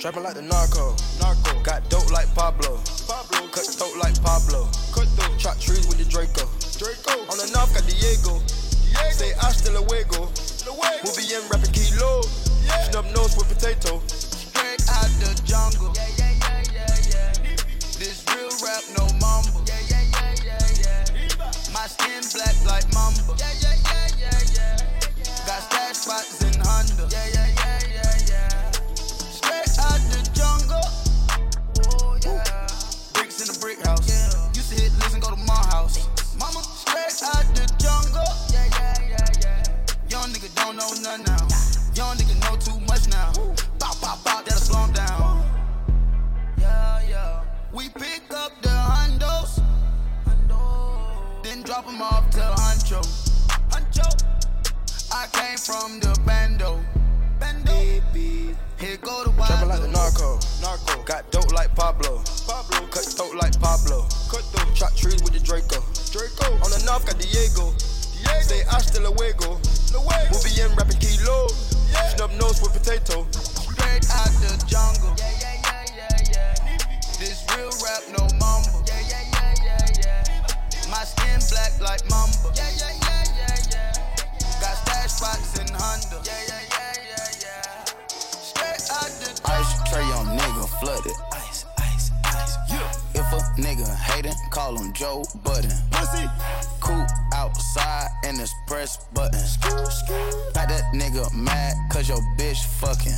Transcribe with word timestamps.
Trapping 0.00 0.22
like 0.22 0.32
the 0.32 0.40
narco. 0.40 0.96
Narco. 1.20 1.60
Got 1.60 1.84
dope 1.90 2.10
like 2.10 2.32
Pablo. 2.34 2.80
Pablo. 3.04 3.52
Cut 3.52 3.68
throat 3.68 3.92
like 4.00 4.16
Pablo. 4.24 4.64
Cut 4.96 5.04
throat. 5.12 5.36
Chop 5.36 5.60
trees 5.60 5.84
with 5.92 6.00
the 6.00 6.08
Draco. 6.08 6.48
Draco. 6.80 7.20
On 7.28 7.36
the 7.36 7.44
north 7.52 7.68
got 7.76 7.84
Diego. 7.84 8.40
Diego. 8.40 9.12
Say 9.12 9.36
hasta 9.36 9.68
luego. 9.76 10.32
luego. 10.64 11.08
Be 11.12 11.28
in 11.28 11.44
rapping 11.52 11.76
kilo. 11.76 12.24
Yeah. 12.64 12.80
Snub 12.88 13.12
nose 13.12 13.36
with 13.36 13.52
potato. 13.52 14.00
Straight 14.08 14.80
out 14.88 15.12
the 15.20 15.36
jungle. 15.44 15.92
Yeah, 15.92 16.08
yeah. 16.16 17.36
This 18.00 18.24
real 18.32 18.48
rap, 18.64 18.80
no 18.96 19.04
mumble. 19.20 19.68
My 21.76 21.84
skin 21.92 22.24
black 22.32 22.56
like 22.64 22.88
mamba. 22.96 23.36
Yeah, 23.36 23.52
yeah, 23.60 23.76
yeah, 23.84 24.08
yeah, 24.16 24.48
yeah. 24.48 25.44
Got 25.44 25.60
stash 25.68 26.08
spots 26.08 26.40
in 26.40 26.59
If 93.32 93.36
a 93.36 93.60
nigga 93.60 93.86
hatin', 93.94 94.34
call 94.50 94.76
him 94.76 94.92
Joe 94.92 95.22
Budden. 95.44 95.70
Pussy. 95.92 96.26
Coop 96.80 97.06
outside 97.32 98.08
and 98.24 98.36
this 98.36 98.52
press 98.66 99.06
button. 99.14 99.38
Got 100.52 100.68
that 100.68 100.90
nigga 100.92 101.32
mad 101.32 101.74
cause 101.92 102.08
your 102.08 102.18
bitch 102.36 102.64
fucking. 102.80 103.12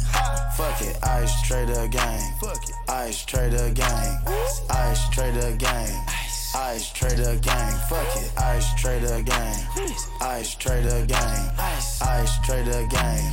Fuck 0.54 0.82
it, 0.82 0.98
ice 1.02 1.40
trader 1.48 1.88
gang. 1.88 2.20
Fuck 2.40 2.62
it, 2.68 2.74
ice 2.90 3.24
trader 3.24 3.70
gang. 3.70 4.18
Ice 4.68 5.08
trader 5.08 5.56
gang. 5.56 6.04
Ice 6.56 6.92
trader 6.92 7.36
gang. 7.40 7.72
Fuck 7.88 8.16
it, 8.16 8.32
ice 8.38 8.74
trader 8.74 9.22
gang. 9.22 9.56
Ice 10.20 10.54
trader 10.56 11.06
gang. 11.06 11.50
Ice 11.58 11.91
trader 12.44 12.86
gang. 12.86 13.32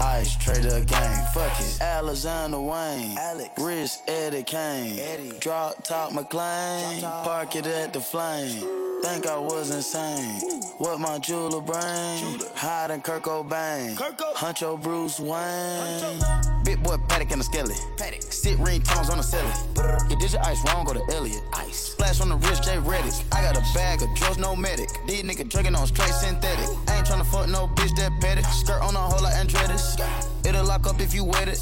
Ice 0.00 0.36
trader 0.36 0.84
gang. 0.84 1.26
Fuck 1.32 1.60
it, 1.60 1.78
Alexander 1.80 2.60
Wayne. 2.60 3.16
Rich 3.58 3.98
Eddie 4.06 4.42
Kane. 4.42 4.98
Eddie. 4.98 5.38
Drop 5.38 5.82
top 5.84 6.12
McLean. 6.12 7.00
Park 7.02 7.56
it 7.56 7.66
at 7.66 7.92
the 7.92 8.00
flame. 8.00 8.62
Think 9.02 9.26
I 9.26 9.38
was 9.38 9.70
insane. 9.70 10.60
What 10.78 10.98
my 11.00 11.18
jeweler 11.18 11.60
brain? 11.60 12.40
Hiding 12.56 13.00
Kurt 13.00 13.22
Cobain. 13.22 13.96
Huncho 14.34 14.80
Bruce 14.80 15.20
Wayne. 15.20 16.57
Boy 16.82 16.96
Paddock 17.08 17.32
in 17.32 17.38
the 17.38 17.44
skelly. 17.44 17.74
Paddock. 17.96 18.22
Sit 18.22 18.58
ring 18.58 18.82
tones 18.82 19.10
on 19.10 19.18
the 19.18 19.22
celly. 19.22 20.10
You 20.10 20.16
did 20.16 20.32
your 20.32 20.44
ice 20.44 20.58
wrong, 20.66 20.84
go 20.84 20.94
to 20.94 21.02
Elliot. 21.14 21.42
Ice. 21.54 21.92
Splash 21.92 22.20
on 22.20 22.28
the 22.28 22.36
wrist, 22.36 22.64
J 22.64 22.76
Redick. 22.76 23.24
I 23.32 23.42
got 23.42 23.56
a 23.56 23.64
bag 23.74 24.02
of 24.02 24.14
drugs, 24.14 24.38
no 24.38 24.54
medic. 24.54 24.88
These 25.06 25.22
niggas 25.22 25.48
drinking 25.50 25.74
on 25.74 25.86
straight 25.86 26.12
synthetic. 26.12 26.68
I 26.88 26.98
ain't 26.98 27.06
tryna 27.06 27.26
fuck 27.26 27.48
no 27.48 27.68
bitch 27.68 27.94
that 27.96 28.12
petty. 28.20 28.42
Skirt 28.42 28.80
on 28.82 28.94
a 28.94 28.98
hole 28.98 29.22
like 29.22 29.34
Andretti's. 29.34 30.37
It'll 30.44 30.64
lock 30.64 30.86
up 30.86 31.00
if 31.00 31.14
you 31.14 31.24
wet 31.24 31.48
it. 31.48 31.58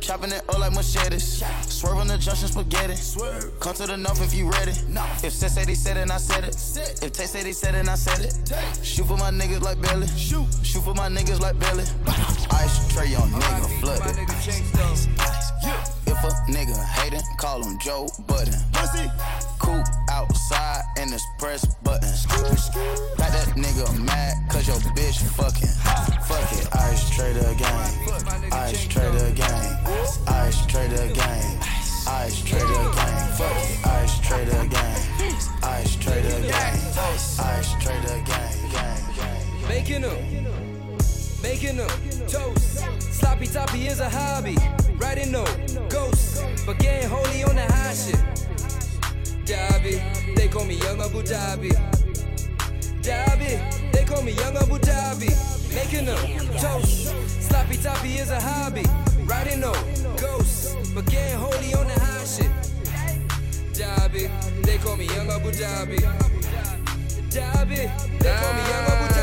Chopping 0.00 0.32
it 0.32 0.42
up 0.48 0.58
like 0.58 0.72
machetes. 0.72 1.42
Swerve 1.62 1.98
on 1.98 2.08
the 2.08 2.18
junction 2.18 2.48
spaghetti. 2.48 2.94
Come 3.60 3.74
to 3.74 3.86
the 3.86 3.96
north 3.96 4.22
if 4.22 4.34
you 4.34 4.50
ready. 4.50 4.72
If 5.22 5.32
Set 5.32 5.50
said 5.50 5.68
he 5.68 5.74
said 5.74 5.96
it, 5.96 6.10
I 6.10 6.18
said 6.18 6.44
it. 6.44 6.54
If 7.02 7.12
Tay 7.12 7.26
said 7.26 7.46
he 7.46 7.52
said 7.52 7.74
it, 7.74 7.88
I 7.88 7.94
said 7.94 8.20
it. 8.20 8.84
Shoot 8.84 9.06
for 9.06 9.16
my 9.16 9.30
niggas 9.30 9.62
like 9.62 9.80
belly. 9.80 10.06
Shoot. 10.16 10.46
Shoot 10.62 10.82
for 10.82 10.94
my 10.94 11.08
niggas 11.08 11.40
like 11.40 11.58
belly. 11.58 11.84
Ice 12.50 12.92
tray 12.92 13.14
on 13.14 13.30
nigga 13.30 13.80
flooded. 13.80 14.18
Ice, 14.30 15.08
ice. 15.18 16.03
If 16.24 16.30
a 16.30 16.52
nigga 16.52 16.82
hatin', 16.82 17.20
call 17.36 17.62
him 17.62 17.78
Joe 17.78 18.08
Budden. 18.26 18.54
Pussy. 18.72 19.10
Coop 19.58 19.84
outside 20.10 20.80
and 20.98 21.10
this 21.10 21.22
press 21.38 21.66
button. 21.84 22.08
Got 23.18 23.30
that 23.32 23.52
nigga 23.56 24.02
mad 24.04 24.34
cause 24.48 24.66
your 24.66 24.78
bitch 24.96 25.20
fucking. 25.36 25.68
Fuck 26.24 26.50
it, 26.52 26.66
ice 26.74 27.10
trader 27.10 27.54
gang. 27.58 28.52
Ice 28.52 28.86
trader 28.86 29.30
gang. 29.32 29.76
Ice 30.26 30.66
trader 30.66 31.12
gang. 31.12 31.60
Ice 32.08 32.42
trader 32.42 32.66
gang. 32.66 33.32
Fuck 33.36 33.56
it, 33.56 33.86
ice 33.86 34.20
trader 34.20 34.66
gang. 34.68 35.00
Ice 35.62 35.96
trader 35.96 36.40
gang. 36.48 36.78
Ice 37.38 37.74
trader 37.82 38.22
gang. 38.24 38.70
Gang, 38.72 39.14
gang. 39.16 39.68
Making 39.68 40.02
them, 40.02 40.53
making 41.44 41.76
them 41.76 41.88
toast. 42.26 42.78
Sloppy 43.00 43.46
toppy 43.46 43.86
is 43.86 44.00
a 44.00 44.08
hobby. 44.08 44.56
Writing 44.96 45.30
no 45.30 45.44
ghosts, 45.90 46.42
but 46.64 46.78
getting 46.78 47.08
holy 47.08 47.44
on 47.44 47.54
the 47.54 47.66
high 47.76 47.92
shit. 47.92 48.22
Dhabi, 49.44 49.94
they 50.36 50.48
call 50.48 50.64
me 50.64 50.76
Young 50.76 51.00
Abu 51.02 51.20
Dhabi. 51.22 51.72
Dhabi, 53.06 53.52
they 53.92 54.04
call 54.04 54.22
me 54.22 54.32
Young 54.32 54.56
Abu 54.56 54.78
Dhabi. 54.78 55.30
Making 55.74 56.06
them 56.06 56.18
toast. 56.56 57.12
Sloppy 57.46 57.76
toppy 57.76 58.14
is 58.22 58.30
a 58.30 58.40
hobby. 58.40 58.84
Writing 59.28 59.60
no 59.60 59.72
ghosts, 60.16 60.74
but 60.94 61.04
getting 61.10 61.38
holy 61.38 61.74
on 61.74 61.86
the 61.90 61.98
high 62.06 62.24
shit. 62.24 62.52
Dhabi, 63.78 64.22
they 64.64 64.78
call 64.78 64.96
me 64.96 65.06
Young 65.14 65.28
Abu 65.28 65.50
Dhabi. 65.52 66.00
Dhabi, 67.36 67.80
they 68.22 68.34
call 68.40 68.52
me 68.58 68.62
Young 68.72 68.86
Abu 68.92 69.04
Dhabi. 69.08 69.13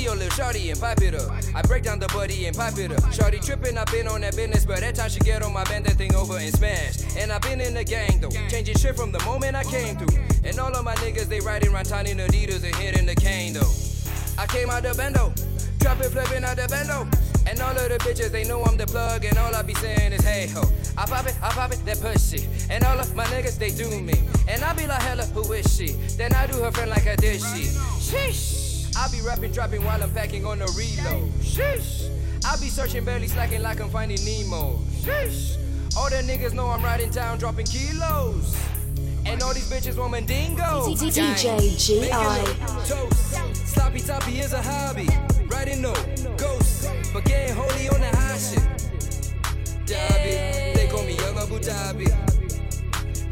Your 0.00 0.16
little 0.16 0.30
shorty 0.30 0.70
and 0.70 0.80
pipe 0.80 1.02
it 1.02 1.14
up. 1.14 1.30
I 1.54 1.60
break 1.62 1.84
down 1.84 1.98
the 1.98 2.08
buddy 2.08 2.46
and 2.46 2.56
pipe 2.56 2.78
it 2.78 2.90
up. 2.90 3.12
Shorty 3.12 3.38
tripping, 3.38 3.76
i 3.76 3.84
been 3.84 4.08
on 4.08 4.22
that 4.22 4.34
business, 4.34 4.64
but 4.64 4.80
that 4.80 4.94
time 4.94 5.10
she 5.10 5.20
get 5.20 5.42
on 5.42 5.52
my 5.52 5.62
bend 5.64 5.84
that 5.84 5.96
thing 5.96 6.14
over 6.14 6.38
and 6.38 6.52
smash. 6.54 7.16
And 7.16 7.30
i 7.30 7.38
been 7.38 7.60
in 7.60 7.74
the 7.74 7.84
gang 7.84 8.18
though, 8.18 8.30
changing 8.48 8.76
shit 8.76 8.96
from 8.96 9.12
the 9.12 9.22
moment 9.24 9.56
I 9.56 9.64
came 9.64 9.96
through. 9.96 10.18
And 10.42 10.58
all 10.58 10.74
of 10.74 10.84
my 10.84 10.94
niggas, 10.96 11.26
they 11.26 11.40
riding 11.40 11.72
around 11.72 11.84
tiny 11.84 12.14
Adidas 12.14 12.64
and 12.64 12.74
hitting 12.76 13.04
the 13.04 13.14
cane 13.14 13.52
though. 13.52 13.70
I 14.38 14.46
came 14.46 14.70
out 14.70 14.84
the 14.84 14.90
bendo, 14.90 15.36
dropping 15.78 16.10
flipping 16.10 16.44
out 16.44 16.56
the 16.56 16.62
bendo. 16.62 17.06
And 17.46 17.60
all 17.60 17.76
of 17.76 17.88
the 17.88 17.98
bitches, 17.98 18.30
they 18.30 18.44
know 18.44 18.62
I'm 18.64 18.76
the 18.76 18.86
plug, 18.86 19.24
and 19.24 19.36
all 19.38 19.54
I 19.54 19.62
be 19.62 19.74
saying 19.74 20.12
is, 20.12 20.24
hey 20.24 20.48
ho. 20.48 20.62
I 20.96 21.04
pop 21.06 21.26
it, 21.26 21.34
I 21.42 21.50
pop 21.50 21.72
it, 21.72 21.84
that 21.84 22.00
pussy. 22.00 22.48
And 22.70 22.84
all 22.84 22.98
of 22.98 23.14
my 23.14 23.24
niggas, 23.26 23.58
they 23.58 23.70
do 23.70 23.88
me. 24.00 24.14
And 24.48 24.62
I 24.62 24.72
be 24.72 24.86
like, 24.86 25.02
hella, 25.02 25.24
who 25.26 25.52
is 25.52 25.66
she? 25.74 25.92
Then 26.16 26.32
I 26.34 26.46
do 26.46 26.54
her 26.58 26.70
friend 26.70 26.90
like 26.90 27.06
I 27.06 27.16
did 27.16 27.40
she. 27.40 27.68
Sheesh. 28.00 28.59
I 28.96 29.08
be 29.08 29.20
rapping, 29.20 29.52
dropping 29.52 29.84
while 29.84 30.02
I'm 30.02 30.10
packing 30.12 30.44
on 30.44 30.58
the 30.58 30.66
reload. 30.76 31.30
Sheesh. 31.40 32.08
I 32.44 32.56
be 32.56 32.68
searching, 32.68 33.04
barely 33.04 33.28
slacking 33.28 33.62
like 33.62 33.80
I'm 33.80 33.90
finding 33.90 34.18
Nemo. 34.24 34.78
Sheesh. 35.02 35.56
All 35.96 36.08
the 36.08 36.16
niggas 36.16 36.52
know 36.54 36.68
I'm 36.68 36.82
riding 36.82 37.10
town, 37.10 37.38
dropping 37.38 37.66
kilos. 37.66 38.56
And 39.26 39.42
all 39.42 39.52
these 39.52 39.70
bitches 39.70 39.96
want 39.96 40.12
mandingo. 40.12 40.86
DJ 40.94 41.36
GI. 41.78 42.08
Toast. 42.88 43.66
Sloppy 43.68 44.00
toppy 44.00 44.38
is 44.40 44.52
a 44.52 44.62
hobby. 44.62 45.08
Riding 45.46 45.82
no 45.82 45.92
ghosts, 46.36 46.88
but 47.12 47.24
getting 47.24 47.54
holy 47.54 47.88
on 47.88 48.00
the 48.00 48.06
high 48.16 48.38
shit. 48.38 48.58
Dhabi, 49.86 50.74
they 50.74 50.88
call 50.90 51.02
me 51.04 51.16
Young 51.16 51.36
Abu 51.38 51.58
Dhabi. 51.58 52.06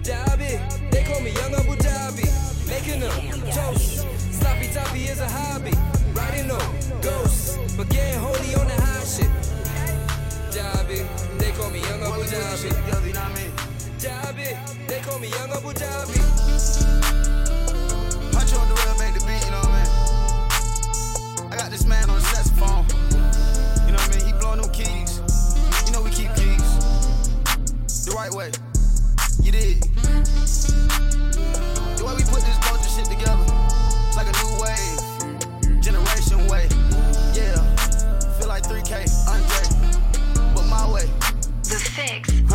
Dhabi, 0.02 0.90
they 0.90 1.04
call 1.04 1.20
me 1.20 1.30
Young 1.30 1.54
Abu 1.54 1.76
Dhabi. 1.76 2.68
Making 2.68 3.00
them 3.00 3.50
toast. 3.52 4.17
Sloppy 4.48 4.72
toppy 4.72 5.02
is 5.04 5.20
a 5.20 5.28
hobby. 5.28 5.72
Riding 6.14 6.48
no 6.48 6.58
ghosts, 7.02 7.58
but 7.76 7.86
getting 7.90 8.18
holy 8.18 8.54
on 8.54 8.66
the 8.66 8.80
high 8.80 9.04
shit. 9.04 9.28
Dhabi, 10.48 11.04
they 11.38 11.50
call 11.52 11.68
me 11.68 11.80
Young 11.80 12.00
Abu 12.00 12.24
Dhabi. 12.24 12.70
Dhabi, 14.00 14.86
they 14.86 15.00
call 15.00 15.18
me 15.18 15.28
Young 15.28 15.50
Abu 15.52 15.72
Dhabi. 15.74 16.18
Punch 18.32 18.54
on 18.54 18.68
the 18.68 18.74
real, 18.80 18.96
make 18.96 19.12
the 19.12 19.20
beat, 19.28 19.44
you 19.44 19.50
know 19.50 19.60
what 19.60 19.68
I 19.68 19.84
mean? 19.84 21.52
I 21.52 21.56
got 21.56 21.70
this 21.70 21.84
man 21.84 22.08
on 22.08 22.16
the 22.16 22.22
saxophone. 22.22 22.86
You 23.84 23.92
know 23.92 24.00
what 24.00 24.08
I 24.08 24.16
mean? 24.16 24.26
He 24.28 24.32
blowing 24.40 24.62
them 24.62 24.70
keys. 24.72 25.20
You 25.84 25.92
know 25.92 26.00
we 26.00 26.08
keep 26.08 26.34
keys. 26.36 26.64
The 28.06 28.12
right 28.16 28.32
way. 28.32 28.50
You 29.42 29.52
did. 29.52 29.82
The 31.98 32.04
way 32.06 32.14
we 32.16 32.24
put 32.24 32.40
this 32.40 32.58
culture 32.64 32.88
shit 32.88 33.04
together, 33.04 33.44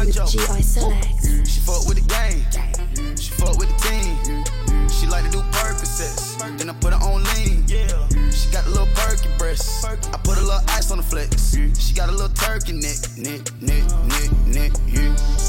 Fix 0.06 0.18
Huncho. 0.18 0.48
G.I. 0.48 0.62
Select. 0.62 1.48
She 1.48 1.60
fuck 1.62 1.88
with 1.88 1.96
the 1.96 2.08
game, 2.08 3.16
she 3.16 3.32
fuck 3.32 3.58
with 3.58 3.70
the 3.70 3.78
team. 3.88 4.90
She 4.90 5.08
like 5.08 5.26
to 5.26 5.32
do 5.32 5.42
Percocets, 5.52 6.38
then 6.58 6.70
I 6.70 6.74
put 6.74 6.94
her 6.94 7.00
on 7.00 7.24
lean. 7.36 7.64
Yeah, 7.68 7.88
she 8.32 8.52
got 8.52 8.66
a 8.66 8.70
little 8.70 8.88
perky 8.96 9.30
breast. 9.38 9.86
I 9.86 10.18
put 10.18 10.38
a 10.38 10.42
little 10.42 10.62
ice 10.70 10.92
on 10.92 10.98
the 10.98 11.04
flex. 11.04 11.56
She 11.80 11.94
got 11.94 12.10
a 12.10 12.12
little 12.12 12.30
turkey 12.30 12.74
neck, 12.74 13.00
neck, 13.18 13.42
neck, 13.62 13.84
neck, 14.08 14.32
neck. 14.48 14.72
Yeah. 14.88 15.43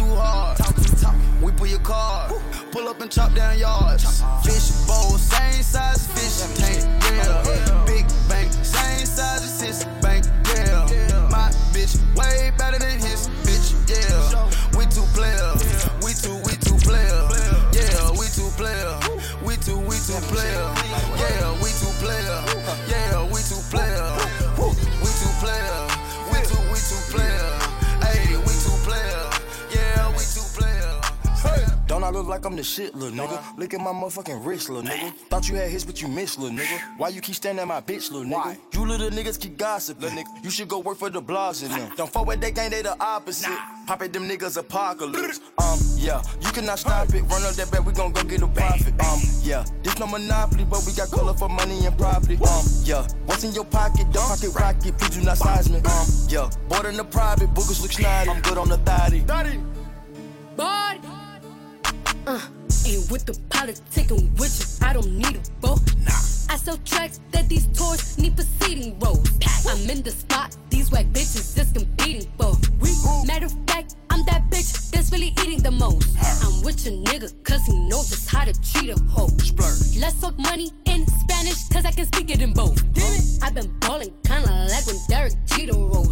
Too 0.00 0.14
hard. 0.14 0.58
We 1.42 1.52
pull 1.52 1.66
your 1.66 1.80
car, 1.80 2.28
pull 2.70 2.88
up 2.88 3.00
and 3.00 3.10
chop 3.10 3.34
down 3.34 3.58
yards. 3.58 4.22
Fish 4.44 4.70
bowl, 4.86 5.18
same 5.18 5.62
size 5.62 6.06
fish 6.14 6.58
tank. 6.58 6.84
Yeah, 7.02 7.69
Don't 32.20 32.26
look 32.26 32.36
like 32.36 32.44
I'm 32.44 32.54
the 32.54 32.62
shit, 32.62 32.94
little 32.94 33.16
nigga? 33.16 33.56
Look 33.56 33.72
at 33.72 33.80
my 33.80 33.92
motherfucking 33.92 34.44
wrist, 34.44 34.68
little 34.68 34.84
nigga. 34.84 35.10
Thought 35.30 35.48
you 35.48 35.54
had 35.54 35.70
hits, 35.70 35.84
but 35.84 36.02
you 36.02 36.08
missed, 36.08 36.38
little 36.38 36.54
nigga. 36.54 36.78
Why 36.98 37.08
you 37.08 37.22
keep 37.22 37.34
standing 37.34 37.62
at 37.62 37.66
my 37.68 37.80
bitch, 37.80 38.12
little 38.12 38.30
nigga? 38.30 38.58
You 38.74 38.84
little 38.84 39.08
niggas 39.08 39.40
keep 39.40 39.56
gossiping, 39.56 40.02
little 40.02 40.18
nigga. 40.18 40.44
You 40.44 40.50
should 40.50 40.68
go 40.68 40.80
work 40.80 40.98
for 40.98 41.08
the 41.08 41.22
blogs 41.22 41.62
and 41.62 41.72
them. 41.72 41.90
Don't 41.96 42.12
fuck 42.12 42.26
with 42.26 42.42
that 42.42 42.54
gang, 42.54 42.72
they 42.72 42.82
the 42.82 42.94
opposite. 43.02 43.56
Pop 43.86 44.02
at 44.02 44.12
them 44.12 44.28
niggas 44.28 44.58
apocalypse. 44.58 45.40
Um, 45.56 45.78
yeah, 45.96 46.22
you 46.42 46.50
cannot 46.52 46.78
stop 46.78 47.08
it. 47.08 47.22
Run 47.22 47.42
up 47.42 47.54
that 47.54 47.70
bed, 47.70 47.86
we 47.86 47.94
gon' 47.94 48.12
go 48.12 48.22
get 48.24 48.42
a 48.42 48.48
profit. 48.48 49.00
Um, 49.00 49.20
yeah, 49.40 49.64
this 49.82 49.98
no 49.98 50.06
monopoly, 50.06 50.66
but 50.66 50.84
we 50.86 50.92
got 50.92 51.10
color 51.10 51.32
for 51.32 51.48
money 51.48 51.86
and 51.86 51.96
property. 51.96 52.34
Um, 52.34 52.64
yeah, 52.84 53.08
what's 53.24 53.44
in 53.44 53.54
your 53.54 53.64
pocket? 53.64 54.12
Don't 54.12 54.28
pocket 54.28 54.54
rocket, 54.54 54.98
please 54.98 55.16
do 55.16 55.22
not 55.22 55.38
size 55.38 55.70
me. 55.70 55.78
Um, 55.78 56.06
yeah, 56.28 56.50
bought 56.68 56.84
in 56.84 56.98
the 56.98 57.04
private, 57.04 57.48
boogers 57.54 57.80
look 57.80 57.92
snotty. 57.92 58.28
I'm 58.28 58.42
good 58.42 58.58
on 58.58 58.68
the 58.68 58.76
thotty. 58.76 59.20
Body. 59.20 59.58
Uh, 62.30 62.38
ain't 62.86 63.10
with 63.10 63.26
the 63.26 63.32
politicking 63.48 64.38
with 64.38 64.54
you. 64.60 64.86
I 64.86 64.92
don't 64.92 65.10
need 65.18 65.34
a 65.34 65.42
vote. 65.60 65.80
Nah. 66.06 66.12
I 66.48 66.56
sell 66.62 66.76
tracks 66.84 67.18
that 67.32 67.48
these 67.48 67.66
tours 67.76 68.16
need 68.18 68.36
for 68.36 68.44
seating 68.60 68.96
rows. 69.00 69.26
I'm 69.66 69.90
in 69.90 70.00
the 70.02 70.12
spot, 70.12 70.56
these 70.68 70.92
white 70.92 71.12
bitches 71.12 71.56
just 71.56 71.74
competing 71.74 72.30
for. 72.38 72.54
Matter 73.26 73.46
of 73.46 73.56
fact, 73.66 73.96
I'm 74.10 74.24
that 74.26 74.48
bitch 74.48 74.92
that's 74.92 75.10
really 75.10 75.34
eating 75.42 75.58
the 75.58 75.72
most. 75.72 76.06
I'm 76.44 76.62
with 76.62 76.86
your 76.86 76.94
nigga, 77.02 77.34
cause 77.42 77.66
he 77.66 77.76
knows 77.88 78.10
just 78.10 78.30
how 78.30 78.44
to 78.44 78.54
treat 78.62 78.90
a 78.90 79.00
hoe. 79.10 79.30
Let's 79.98 80.20
talk 80.20 80.38
money 80.38 80.70
in 80.84 81.08
Spanish, 81.08 81.66
cause 81.72 81.84
I 81.84 81.90
can 81.90 82.06
speak 82.06 82.30
it 82.30 82.40
in 82.40 82.52
both. 82.52 82.78
Damn 82.94 83.12
it. 83.12 83.42
I've 83.42 83.54
been 83.54 83.76
ballin' 83.80 84.12
kinda 84.24 84.68
like 84.70 84.86
when 84.86 84.98
Derek 85.08 85.34
Jeter 85.46 85.74
rolls. 85.74 86.09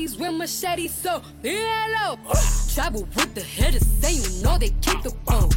I'm 0.00 0.06
with 0.06 0.16
the 0.16 0.16
poppies 0.16 0.16
with 0.16 0.34
machetes, 0.34 0.94
so 0.94 1.22
hello. 1.42 2.18
Travel 2.74 3.02
with 3.14 3.34
the 3.34 3.42
hitters, 3.42 3.86
say 4.00 4.14
you 4.14 4.42
know 4.42 4.56
they 4.58 4.70
keep 4.80 5.02
the 5.02 5.10
pole. 5.26 5.50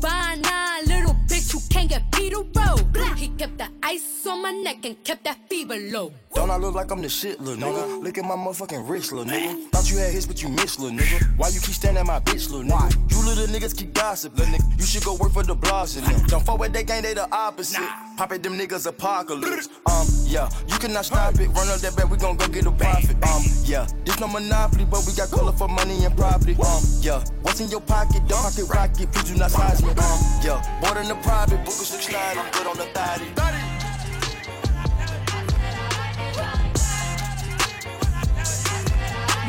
Fine, 0.00 0.42
nah, 0.42 0.78
little 0.86 1.14
bitch, 1.26 1.54
you 1.54 1.60
can't 1.70 1.88
get 1.88 2.10
Peter 2.12 2.36
roll. 2.36 2.78
He 3.16 3.28
kept 3.28 3.58
the 3.58 3.68
ice 3.82 4.26
on 4.26 4.42
my 4.42 4.50
neck 4.50 4.84
and 4.84 5.02
kept 5.04 5.24
that 5.24 5.38
fever 5.48 5.76
low. 5.76 6.12
Don't 6.34 6.50
I 6.50 6.56
look 6.56 6.74
like 6.74 6.90
I'm 6.90 7.02
the 7.02 7.08
shit, 7.08 7.40
little 7.40 7.60
nigga? 7.60 8.02
Look 8.02 8.18
at 8.18 8.24
my 8.24 8.36
motherfucking 8.36 8.88
wrist, 8.88 9.12
little 9.12 9.32
nigga. 9.32 9.70
Thought 9.70 9.90
you 9.90 9.98
had 9.98 10.12
hits, 10.12 10.26
but 10.26 10.42
you 10.42 10.48
missed, 10.48 10.78
little 10.78 10.96
nigga. 10.96 11.36
Why 11.36 11.48
you 11.48 11.60
keep 11.60 11.74
standing 11.74 12.00
at 12.00 12.06
my 12.06 12.20
bitch, 12.20 12.50
little 12.50 12.62
nigga? 12.62 13.10
You 13.10 13.24
little 13.24 13.46
niggas 13.46 13.76
keep 13.76 13.94
gossip, 13.94 14.36
little 14.38 14.54
nigga. 14.54 14.78
You 14.78 14.84
should 14.84 15.04
go 15.04 15.14
work 15.14 15.32
for 15.32 15.42
the 15.42 15.56
blogs 15.56 15.96
and 15.96 16.06
them. 16.06 16.26
Don't 16.26 16.44
fuck 16.44 16.60
with 16.60 16.72
that 16.74 16.86
gang, 16.86 17.02
they 17.02 17.14
the 17.14 17.28
opposite. 17.32 17.88
Pop 18.16 18.32
at 18.32 18.42
them 18.42 18.58
niggas 18.58 18.86
apocalypse. 18.86 19.68
Um, 19.86 20.06
yeah, 20.26 20.48
you 20.68 20.78
cannot 20.78 21.04
stop 21.06 21.34
it. 21.40 21.48
Run 21.48 21.68
up 21.68 21.80
that 21.80 21.96
bed, 21.96 22.10
we 22.10 22.16
gon' 22.18 22.36
go 22.36 22.46
get 22.48 22.66
a 22.66 22.70
profit. 22.70 23.16
Um, 23.24 23.42
yeah, 23.64 23.77
this 24.04 24.18
no 24.20 24.28
monopoly, 24.28 24.84
but 24.84 25.04
we 25.06 25.12
got 25.14 25.30
color 25.30 25.52
for 25.52 25.68
money 25.68 26.04
and 26.04 26.16
property. 26.16 26.54
Um, 26.54 26.82
yeah, 27.00 27.22
what's 27.42 27.60
in 27.60 27.68
your 27.68 27.80
pocket? 27.80 28.26
Don't 28.28 28.42
pocket 28.42 28.64
rocket, 28.68 29.12
please 29.12 29.30
do 29.30 29.36
not 29.36 29.50
size 29.50 29.82
me. 29.82 29.90
Um, 29.90 30.20
yeah, 30.42 30.80
bought 30.80 30.96
in 30.96 31.08
the 31.08 31.16
private, 31.16 31.60
bookers 31.64 31.92
look 31.92 32.02
snotty. 32.02 32.40
Good 32.52 32.66
on 32.66 32.76
the 32.76 32.86
thotty. 32.94 33.26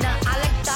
Now 0.01 0.28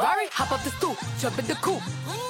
Ferrari, 0.00 0.28
hop 0.32 0.50
up 0.52 0.64
the 0.64 0.70
stoop, 0.70 0.96
jump 1.18 1.38
in 1.38 1.46
the 1.46 1.54
coupe. 1.56 1.82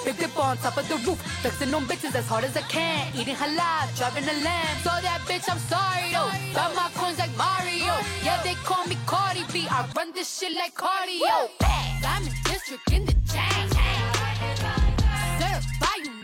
Big 0.04 0.18
dip 0.18 0.36
on 0.36 0.56
top 0.58 0.76
of 0.76 0.88
the 0.88 0.96
roof, 1.06 1.22
flexing 1.40 1.72
on 1.72 1.84
bitches 1.84 2.16
as 2.16 2.26
hard 2.26 2.42
as 2.42 2.56
I 2.56 2.62
can. 2.62 3.06
Eating 3.14 3.36
halal, 3.36 3.86
driving 3.96 4.24
a 4.24 4.34
lamb. 4.42 4.76
So 4.82 4.90
that 4.90 5.20
bitch, 5.28 5.46
I'm 5.48 5.60
sorry, 5.70 6.10
yo. 6.10 6.26
Got 6.52 6.74
my 6.74 6.90
coins 6.98 7.18
like 7.20 7.30
Mario. 7.36 7.94
Yeah, 8.24 8.42
they 8.42 8.54
call 8.66 8.84
me 8.86 8.96
Cardi 9.06 9.44
B. 9.52 9.68
I 9.70 9.86
run 9.94 10.10
this 10.12 10.26
shit 10.36 10.52
like 10.56 10.74
cardio. 10.74 11.48
Diamond 12.02 12.34
district 12.42 12.90
in 12.90 13.04
the 13.04 13.14
chain. 13.30 13.70
Certified, 15.38 16.02
you 16.02 16.19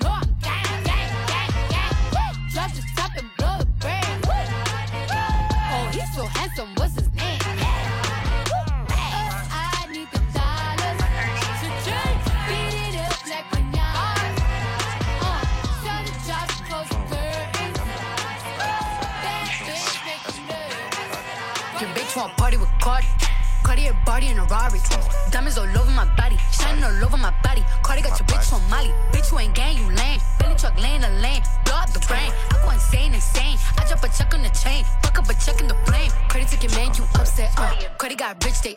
got 38.26 38.44
rich, 38.44 38.60
they 38.62 38.75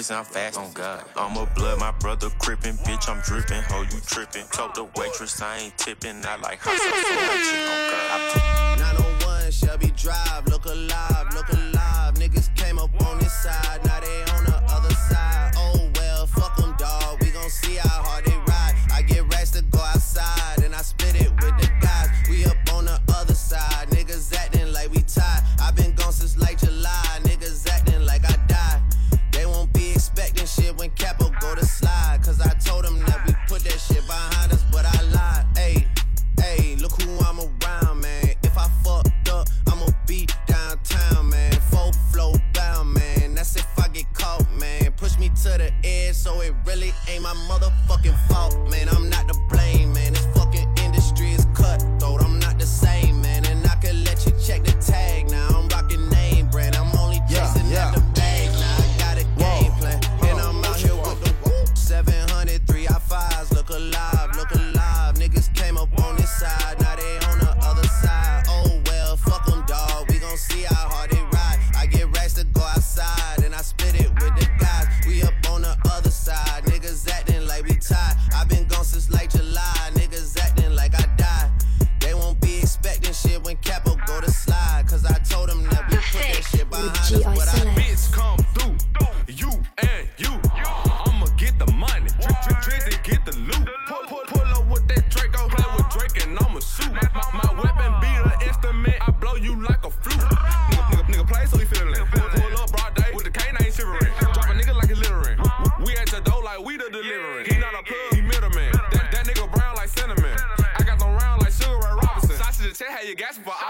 pussy, 0.00 0.14
I'm 0.14 0.24
fast, 0.24 0.58
on 0.58 0.72
God. 0.72 1.04
I'm 1.16 1.36
a 1.36 1.46
blood, 1.54 1.78
my 1.78 1.90
brother 1.92 2.30
crippin', 2.38 2.76
bitch, 2.84 3.08
I'm 3.08 3.20
drippin', 3.20 3.62
ho, 3.64 3.82
you 3.82 4.00
trippin'. 4.06 4.46
Told 4.50 4.74
the 4.74 4.84
waitress 4.96 5.42
I 5.42 5.58
ain't 5.58 5.76
tippin', 5.76 6.24
I 6.24 6.36
like 6.36 6.58
hot 6.62 6.78
sauce, 6.78 6.90
like 7.28 7.44
chick 7.48 7.68
on 7.68 7.80
God. 7.92 9.20
901 9.20 9.50
Shelby 9.52 9.92
Drive, 9.96 10.46
look 10.46 10.64
alive, 10.64 11.26
look 11.34 11.48
alive. 11.50 12.14
Niggas 12.14 12.54
came 12.56 12.78
up 12.78 12.90
on 13.06 13.18
this 13.18 13.32
side, 13.32 13.84
now 13.84 14.00
they 14.00 14.22
on 14.36 14.44
the 14.44 14.56
other 14.68 14.94
side. 14.94 15.52
Oh 15.56 15.90
well, 15.96 16.26
fuck 16.26 16.56
them, 16.56 16.74
dawg. 16.78 17.20
We 17.20 17.30
gon' 17.30 17.50
see 17.50 17.76
how 17.76 18.02
hard 18.02 18.24
they 18.24 18.29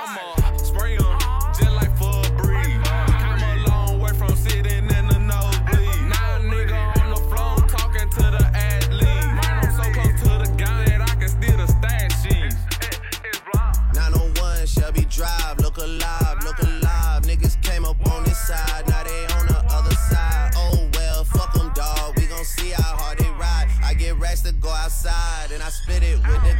I'ma 0.02 0.56
spray 0.56 0.96
'em 0.96 1.18
just 1.52 1.72
like 1.72 1.94
for 1.98 2.08
a 2.08 2.30
breeze. 2.32 2.80
Come 3.20 3.42
a 3.42 3.56
long 3.68 4.00
way 4.00 4.12
from 4.14 4.34
sitting 4.34 4.88
in 4.88 5.06
the 5.08 5.18
nosebleed. 5.18 6.02
Now 6.08 6.38
nigga 6.38 7.02
on 7.02 7.10
the 7.10 7.20
floor 7.28 7.56
talking 7.68 8.08
to 8.08 8.22
the 8.36 8.44
athlete. 8.54 9.28
Man, 9.36 9.54
I'm 9.62 9.72
so 9.76 9.84
close 9.92 10.16
to 10.22 10.38
the 10.42 10.50
gun 10.56 10.84
that 10.86 11.02
I 11.02 11.14
can 11.20 11.28
steal 11.28 11.56
the 11.58 11.66
stash 11.66 12.12
sheets. 12.22 12.56
901 13.94 14.66
Shelby 14.66 15.04
Drive, 15.04 15.58
look 15.58 15.76
alive, 15.76 16.44
look 16.44 16.58
alive. 16.60 17.22
Niggas 17.24 17.60
came 17.62 17.84
up 17.84 18.00
on 18.10 18.24
this 18.24 18.38
side, 18.38 18.88
now 18.88 19.02
they 19.04 19.26
on 19.36 19.46
the 19.48 19.62
other 19.68 19.94
side. 19.94 20.52
Oh 20.56 20.88
well, 20.94 21.24
fuck 21.24 21.52
them, 21.52 21.72
dawg. 21.74 22.16
We 22.16 22.26
gon' 22.26 22.44
see 22.46 22.70
how 22.70 22.96
hard 22.96 23.18
they 23.18 23.28
ride. 23.32 23.68
I 23.84 23.92
get 23.92 24.16
racks 24.18 24.40
to 24.42 24.52
go 24.52 24.70
outside, 24.70 25.50
and 25.52 25.62
I 25.62 25.68
spit 25.68 26.02
it 26.02 26.16
with 26.26 26.42
the 26.42 26.56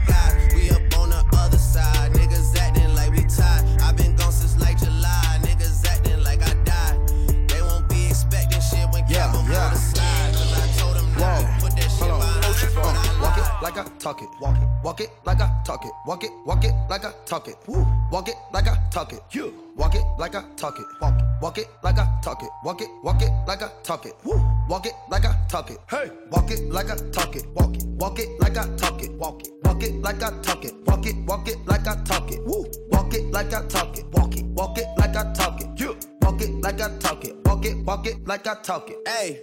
talk 14.01 14.23
it. 14.23 14.29
Walk 14.41 14.57
it. 14.57 14.69
Walk 14.83 15.01
it 15.01 15.11
like 15.25 15.41
I 15.41 15.51
talk 15.65 15.85
it. 15.85 15.93
Walk 16.07 16.25
it. 16.25 16.31
Walk 16.47 16.65
it 16.65 16.73
like 16.89 17.05
I 17.05 17.13
talk 17.27 17.49
it. 17.49 17.57
Woo. 17.67 17.87
Walk 18.11 18.29
it 18.29 18.35
like 18.53 18.67
I 18.67 18.77
talk 18.91 19.13
it. 19.13 19.21
You. 19.31 19.55
Walk 19.77 19.95
it 19.95 20.03
like 20.19 20.35
I 20.35 20.43
talk 20.57 20.79
it. 20.79 20.87
Walk 21.01 21.19
it. 21.19 21.25
Walk 21.43 21.59
it 21.59 21.69
like 21.83 21.99
I 21.99 22.09
talk 22.23 22.43
it. 22.43 22.49
Walk 22.65 22.81
it. 22.81 22.89
Walk 23.03 23.23
it 23.23 23.31
like 23.47 23.63
I 23.63 23.71
talk 23.83 24.07
it. 24.07 24.15
Woo. 24.25 24.41
Walk 24.69 24.87
it 24.87 24.95
like 25.11 25.25
I 25.27 25.37
talk 25.49 25.71
it. 25.71 25.79
Hey. 25.91 26.11
Walk 26.31 26.51
it 26.51 26.73
like 26.73 26.91
I 26.91 26.97
talk 27.13 27.37
it. 27.37 27.47
Walk 27.55 27.77
it. 27.77 27.85
Walk 27.85 28.19
it 28.19 28.41
like 28.41 28.57
I 28.57 28.77
talk 28.77 29.03
it. 29.03 29.13
Walk 29.13 29.43
it. 29.47 29.53
Walk 29.63 29.83
it 29.83 29.95
like 30.03 30.23
I 30.23 30.31
talk 30.41 30.65
it. 30.65 30.75
Walk 30.87 31.07
it. 31.07 31.17
Walk 31.27 31.49
it 31.49 31.59
like 31.67 31.87
I 31.87 32.03
talk 32.05 32.31
it. 32.33 32.45
Woo. 32.47 32.67
Walk 32.91 33.15
it 33.15 33.31
like 33.31 33.53
I 33.53 33.67
talk 33.67 33.99
it. 33.99 34.07
Walk 34.13 34.37
it. 34.37 34.45
Walk 34.47 34.79
it 34.79 34.87
like 34.99 35.17
I 35.17 35.33
talk 35.35 35.61
it. 35.61 35.69
You. 35.79 35.97
Walk 36.23 36.41
it 36.41 36.51
like 36.63 36.81
I 36.81 36.97
talk 36.99 37.25
it. 37.25 37.37
Walk 37.45 37.67
it. 37.67 37.77
Walk 37.85 38.07
it 38.07 38.27
like 38.27 38.47
I 38.47 38.55
talk 38.63 38.91
it. 38.91 38.97
Hey, 39.07 39.43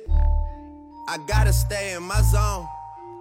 I 1.08 1.18
gotta 1.28 1.54
stay 1.54 1.94
in 1.94 2.04
my 2.04 2.22
zone. 2.22 2.68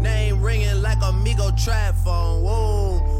name 0.00 0.40
ringing 0.42 0.82
like 0.82 0.98
Amigo 1.02 1.50
trap 1.52 1.94
phone. 1.96 2.42
Whoa, 2.42 3.19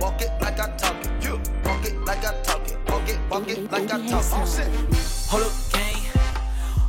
Walk 0.00 0.20
it. 0.20 0.30
Like 0.40 0.60
I 0.60 0.70
talk 0.76 0.96
it. 1.04 1.24
You. 1.24 1.40
Walk 1.64 1.84
it 1.84 1.96
like 2.04 2.24
I 2.24 2.32
talk 2.42 2.66
it. 2.68 2.78
Walk 2.88 3.08
it. 3.08 3.18
Walk 3.30 3.48
it 3.48 3.70
like 3.70 3.90
I 3.92 4.06
talk 4.06 4.22
it. 4.22 4.68
Oh. 4.90 5.28
Hold 5.30 5.42
up, 5.44 5.52
gang. 5.72 6.02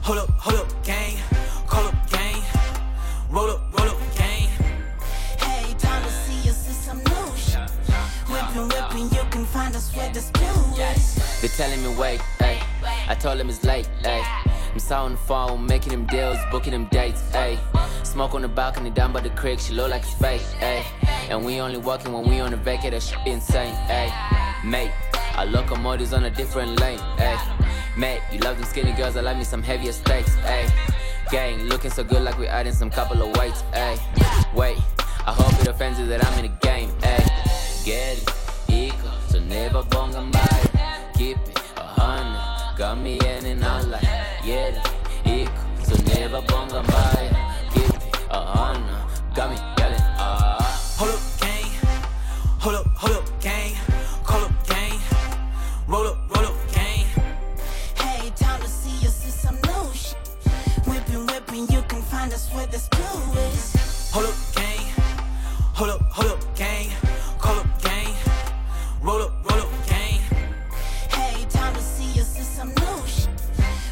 Hold 0.02 0.20
up, 0.20 0.30
hold 0.40 0.60
up, 0.62 0.84
gang. 0.84 1.18
Call 1.68 1.86
up, 1.88 2.10
gang. 2.10 2.42
Roll 3.30 3.50
up, 3.52 3.62
roll 3.78 3.90
up, 3.90 3.98
gang. 4.16 4.48
Hey, 5.38 5.74
time 5.78 6.02
to 6.02 6.10
see 6.10 6.50
us 6.50 6.68
in 6.68 6.74
some 6.74 6.98
new 6.98 7.36
shit. 7.36 7.70
Whipping, 8.28 8.70
whipping, 8.70 9.10
you 9.16 9.24
can 9.30 9.46
find 9.46 9.76
us 9.76 9.96
where 9.96 10.10
the 10.12 10.22
stew 10.22 10.46
is. 10.96 11.42
They 11.42 11.48
telling 11.50 11.84
me 11.84 11.96
wait, 11.96 12.22
ayy. 12.40 12.60
I 13.08 13.16
told 13.16 13.40
them 13.40 13.50
it's 13.50 13.64
late, 13.64 13.90
ayy. 14.04 14.24
I'm 14.74 14.80
so 14.80 14.96
on 14.96 15.12
the 15.12 15.18
phone, 15.18 15.66
making 15.68 15.92
them 15.92 16.06
deals, 16.08 16.40
booking 16.50 16.72
them 16.72 16.86
dates, 16.86 17.22
ayy. 17.34 17.60
Smoke 18.04 18.34
on 18.34 18.42
the 18.42 18.48
balcony 18.48 18.90
down 18.90 19.14
by 19.14 19.20
the 19.20 19.30
creek, 19.32 19.60
she 19.60 19.74
look 19.74 19.92
like 19.92 20.02
it's 20.02 20.14
fake, 20.14 20.42
ayy. 20.62 20.84
And 21.30 21.46
we 21.46 21.60
only 21.60 21.78
walking 21.78 22.12
when 22.12 22.28
we 22.28 22.40
on 22.40 22.50
the 22.50 22.58
vacay, 22.58 22.90
that 22.90 23.04
shit 23.04 23.20
insane, 23.28 23.76
ayy. 23.88 24.12
Mate, 24.64 24.92
Our 25.38 25.46
locomotives 25.46 26.12
on 26.12 26.26
a 26.26 26.30
different 26.32 26.80
lane, 26.80 26.98
ayy. 27.18 27.40
Mate, 27.96 28.22
you 28.32 28.40
love 28.40 28.58
them 28.58 28.66
skinny 28.66 28.94
girls, 28.94 29.16
I 29.16 29.22
like 29.22 29.38
me 29.38 29.44
some 29.44 29.62
heavier 29.62 29.92
steaks, 29.92 30.36
ayy. 30.38 30.72
Gang, 31.30 31.66
looking 31.66 31.92
so 31.92 32.04
good 32.04 32.24
like 32.24 32.40
we 32.40 32.48
adding 32.48 32.74
some 32.74 32.90
couple 32.90 33.22
of 33.22 33.38
weights, 33.38 33.62
ayy. 33.74 34.00
Wait, 34.56 34.78
I 35.28 35.32
hope 35.32 35.54
it 35.62 35.68
offends 35.68 36.00
you 36.00 36.08
that 36.08 36.26
I'm 36.26 36.44
in 36.44 36.52
the 36.52 36.58
game, 36.66 36.90
ayy. 37.02 37.86
Get 37.86 38.18
it, 38.18 38.34
equal, 38.68 39.12
so 39.28 39.40
never 39.40 39.84
bonga 39.84 40.22
by. 40.32 41.12
Keep 41.16 41.38
it, 41.38 41.60
a 41.78 41.84
hundred, 41.84 42.76
got 42.76 42.98
me 42.98 43.20
in 43.20 43.46
and 43.46 43.64
out 43.64 43.88
like, 43.88 44.02
get 44.44 44.74
it, 44.74 44.92
equal, 45.26 45.86
so 45.86 45.96
never 46.16 46.42
bonga 46.42 46.82
by. 46.82 47.70
Keep 47.76 47.86
it, 47.86 48.16
a 48.32 48.42
hundred, 48.42 49.36
got 49.36 49.52
me. 49.52 49.79
Hold 51.00 51.12
up, 51.12 51.22
gang. 51.40 51.72
Hold 52.60 52.76
up, 52.76 52.88
hold 52.88 53.16
up, 53.16 53.42
gang. 53.42 53.74
Call 54.26 54.44
up, 54.44 54.52
gang. 54.68 55.00
Roll 55.88 56.08
up, 56.08 56.18
roll 56.36 56.48
up, 56.48 56.74
gang. 56.74 57.06
Hey, 57.96 58.30
time 58.36 58.60
to 58.60 58.68
see 58.68 58.92
you 59.00 59.08
see 59.08 59.32
some 59.32 59.56
new 59.56 59.94
shit. 59.94 60.18
Whipping, 60.86 61.26
whipping, 61.26 61.72
you 61.74 61.82
can 61.88 62.02
find 62.02 62.34
us 62.34 62.54
where 62.54 62.68
the 62.68 62.80
school 62.80 63.38
is. 63.48 64.12
Hold 64.12 64.26
up, 64.26 64.36
gang. 64.54 64.92
Hold 65.74 65.92
up, 65.92 66.02
hold 66.12 66.32
up, 66.32 66.58
gang. 66.58 66.90
Call 67.40 67.60
up, 67.60 67.82
gang. 67.82 68.14
Roll 69.02 69.22
up, 69.22 69.32
roll 69.50 69.62
up, 69.62 69.88
gang. 69.88 70.20
Hey, 71.16 71.46
time 71.50 71.76
to 71.76 71.82
see 71.82 72.12
you 72.12 72.24
see 72.24 72.44
some 72.44 72.74
new 72.76 73.08
shit. 73.08 73.30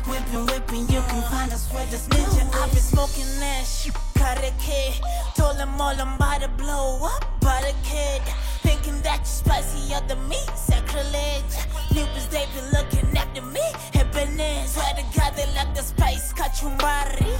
Whipping, 0.09 0.45
whipping, 0.45 0.81
you 0.93 1.01
can 1.07 1.21
find 1.31 1.53
us 1.53 1.71
where 1.71 1.85
the 1.85 1.99
school 1.99 2.19
is. 2.19 2.53
I've 2.53 2.69
been 2.69 2.81
smoking 2.81 3.39
that 3.39 3.65
shit. 3.65 3.95
Cut 4.27 4.43
a 4.43 4.51
kid. 4.59 4.93
Told 5.37 5.55
them 5.55 5.79
all 5.79 5.95
I'm 5.95 6.15
about 6.15 6.41
to 6.41 6.49
blow 6.49 6.99
up. 7.01 7.23
But 7.39 7.63
a 7.63 7.73
kid. 7.87 8.21
Thinking 8.59 8.99
that 9.03 9.19
you're 9.19 9.39
spicy 9.41 9.93
of 9.95 10.05
the 10.09 10.17
meat. 10.27 10.51
Sacrilege. 10.53 11.55
Neighbors, 11.95 12.27
they 12.27 12.43
be 12.51 12.59
looking 12.75 13.07
after 13.17 13.41
me. 13.41 13.63
Happening. 13.93 14.67
Swear 14.67 14.93
to 14.99 15.05
God, 15.15 15.31
they 15.37 15.47
like 15.55 15.73
the 15.73 15.81
spice. 15.81 16.33
Kachumbari. 16.33 17.31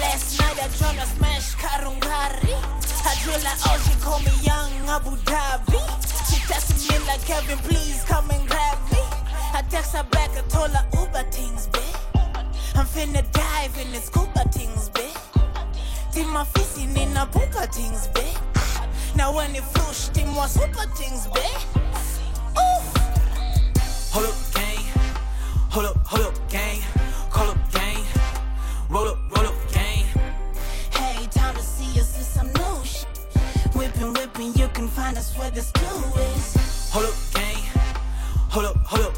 Last 0.00 0.40
night 0.40 0.56
I 0.64 0.68
drunk 0.78 0.96
a 0.98 1.06
smash 1.12 1.56
Karungari. 1.56 2.56
I 3.04 3.12
drill 3.22 3.40
like 3.44 3.60
oh 3.68 3.76
she 3.84 3.94
call 4.00 4.18
me 4.20 4.32
young 4.40 4.72
Abu 4.88 5.16
Dhabi. 5.28 5.78
She 6.30 6.40
testing 6.48 6.88
me 6.88 7.06
like 7.06 7.22
Kevin, 7.26 7.58
please 7.58 8.02
come 8.04 8.30
and 8.30 8.48
grab 8.48 8.78
me. 8.90 9.02
I 9.52 9.62
text 9.68 9.94
her 9.94 10.04
back, 10.04 10.30
I 10.30 10.40
told 10.48 10.70
her 10.70 10.86
Uber 10.98 11.30
things, 11.30 11.66
babe. 11.68 11.82
I'm 12.74 12.86
finna 12.86 13.22
dive 13.30 13.78
in 13.78 13.92
the 13.92 13.98
scuba 13.98 14.42
things, 14.50 14.83
Team 16.14 16.30
my 16.30 16.44
fist 16.44 16.78
in 16.78 17.16
a 17.16 17.26
booker 17.26 17.66
things, 17.72 18.06
babe. 18.14 18.36
Now 19.16 19.34
when 19.34 19.52
it 19.56 19.64
flush, 19.64 20.10
team 20.10 20.28
more 20.28 20.46
super 20.46 20.86
things, 20.94 21.26
babe. 21.26 21.60
Ooh. 22.56 22.82
Hold 24.12 24.26
up, 24.26 24.36
gang. 24.54 24.84
Hold 25.70 25.86
up, 25.86 25.96
hold 26.06 26.22
up, 26.22 26.48
gang. 26.48 26.78
Call 27.30 27.50
up, 27.50 27.72
gang. 27.72 27.98
Roll 28.88 29.08
up, 29.08 29.18
roll 29.36 29.46
up, 29.48 29.72
gang. 29.72 30.04
Hey, 30.92 31.26
time 31.32 31.56
to 31.56 31.60
see 31.60 31.86
you 31.86 32.02
see 32.02 32.22
some 32.22 32.46
new 32.46 32.84
shit. 32.84 33.08
Whipping, 33.74 34.12
whipping, 34.12 34.54
you 34.54 34.68
can 34.68 34.86
find 34.86 35.18
us 35.18 35.36
where 35.36 35.50
the 35.50 35.62
school 35.62 36.16
is. 36.36 36.90
Hold 36.92 37.06
up, 37.06 37.14
gang. 37.34 37.58
Hold 38.50 38.66
up, 38.66 38.76
hold 38.86 39.02
up, 39.02 39.13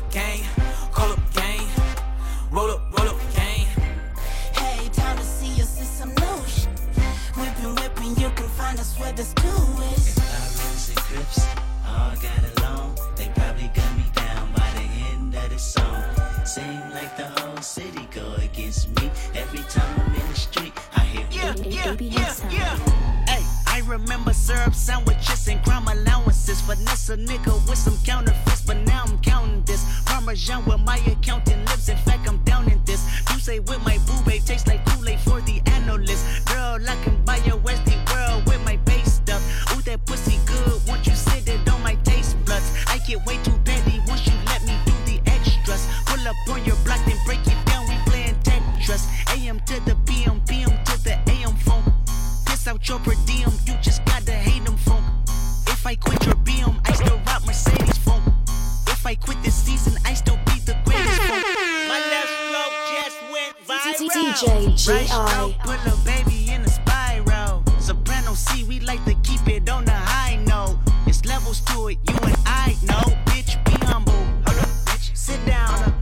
put 65.64 65.78
a 65.86 65.96
baby 66.04 66.50
in 66.50 66.62
a 66.62 66.68
spiral. 66.68 67.62
Soprano 67.78 68.34
C, 68.34 68.64
we 68.64 68.80
like 68.80 69.04
to 69.04 69.14
keep 69.22 69.46
it 69.48 69.68
on 69.68 69.84
the 69.84 69.92
high 69.92 70.36
note. 70.46 70.78
It's 71.06 71.24
levels 71.24 71.60
to 71.66 71.88
it, 71.88 71.98
you 72.08 72.16
and 72.22 72.36
I 72.46 72.76
know. 72.82 73.04
Bitch, 73.26 73.62
be 73.64 73.72
humble. 73.86 74.12
Hold 74.46 74.58
up, 74.58 74.68
bitch. 74.86 75.16
Sit 75.16 75.44
down. 75.46 75.94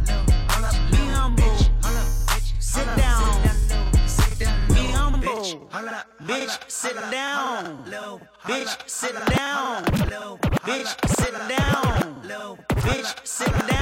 Be 0.90 1.02
humble. 1.12 1.42
Bitch, 1.42 1.68
sit 2.58 2.86
down. 2.96 3.54
Be 4.68 4.82
humble. 4.92 5.20
Bitch, 6.26 6.70
sit 6.70 6.96
down. 7.10 7.84
Bitch, 8.44 8.88
sit 8.88 9.14
down. 9.30 9.84
Bitch, 10.64 11.08
sit 11.08 11.34
down. 11.48 12.16
Bitch, 12.84 13.26
sit 13.26 13.52
down. 13.68 13.73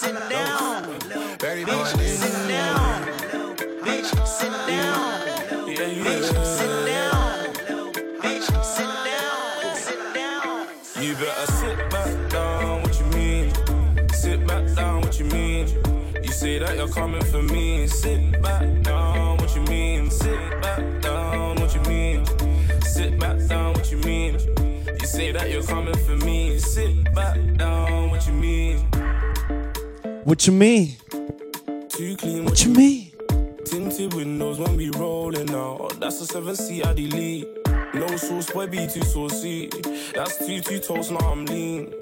Sit 0.00 0.14
down. 0.30 0.84
Bitch, 0.84 1.96
sit 2.16 2.48
down. 2.48 3.04
Bitch, 3.84 4.26
sit 4.26 4.52
down. 4.66 5.20
Bitch, 5.68 6.24
sit 6.56 6.72
down. 6.86 7.52
Bitch, 8.22 8.48
sit 8.64 8.92
down. 9.08 9.76
Sit 9.76 10.00
down. 10.14 10.68
You 11.02 11.12
better 11.16 11.52
sit 11.52 11.90
back 11.90 12.30
down, 12.30 12.82
what 12.82 12.98
you 12.98 13.06
mean? 13.18 13.52
Sit 14.14 14.46
back 14.46 14.74
down, 14.74 15.02
what 15.02 15.18
you 15.18 15.26
mean? 15.26 15.68
You 16.22 16.32
say 16.32 16.58
that 16.58 16.76
you're 16.76 16.88
coming 16.88 17.24
for 17.24 17.42
me. 17.42 17.86
Sit 17.86 18.40
back 18.40 18.82
down, 18.82 19.36
what 19.36 19.54
you 19.54 19.62
mean? 19.64 20.10
Sit 20.10 20.62
back 20.62 21.02
down, 21.02 21.56
what 21.56 21.74
you 21.74 21.82
mean? 21.82 22.24
Sit 22.80 23.18
back 23.20 23.36
down, 23.48 23.74
what 23.74 23.90
you 23.90 23.98
mean? 23.98 24.38
You 24.98 25.06
say 25.06 25.32
that 25.32 25.50
you're 25.50 25.62
coming 25.62 25.98
for 26.06 26.16
me. 26.24 26.58
Sit 26.58 27.14
back 27.14 27.36
down, 27.58 28.08
what 28.08 28.26
you 28.26 28.32
mean? 28.32 28.99
What 30.30 30.46
you 30.46 30.52
mean? 30.52 30.96
Too 31.88 32.16
clean, 32.16 32.44
What 32.44 32.64
you 32.64 32.72
mean? 32.72 33.10
Tinted 33.64 34.14
windows 34.14 34.60
when 34.60 34.76
we 34.76 34.88
rolling 34.90 35.50
out. 35.50 35.98
That's 35.98 36.20
a 36.20 36.26
seven 36.26 36.54
seat 36.54 36.86
I 36.86 36.92
delete. 36.92 37.48
No 37.94 38.06
sauce, 38.16 38.48
boy, 38.48 38.68
be 38.68 38.86
too 38.86 39.02
saucy. 39.02 39.70
That's 40.14 40.38
two 40.38 40.60
two 40.60 40.78
toast, 40.78 41.10
now 41.10 41.18
I'm 41.18 41.46
lean. 41.46 41.92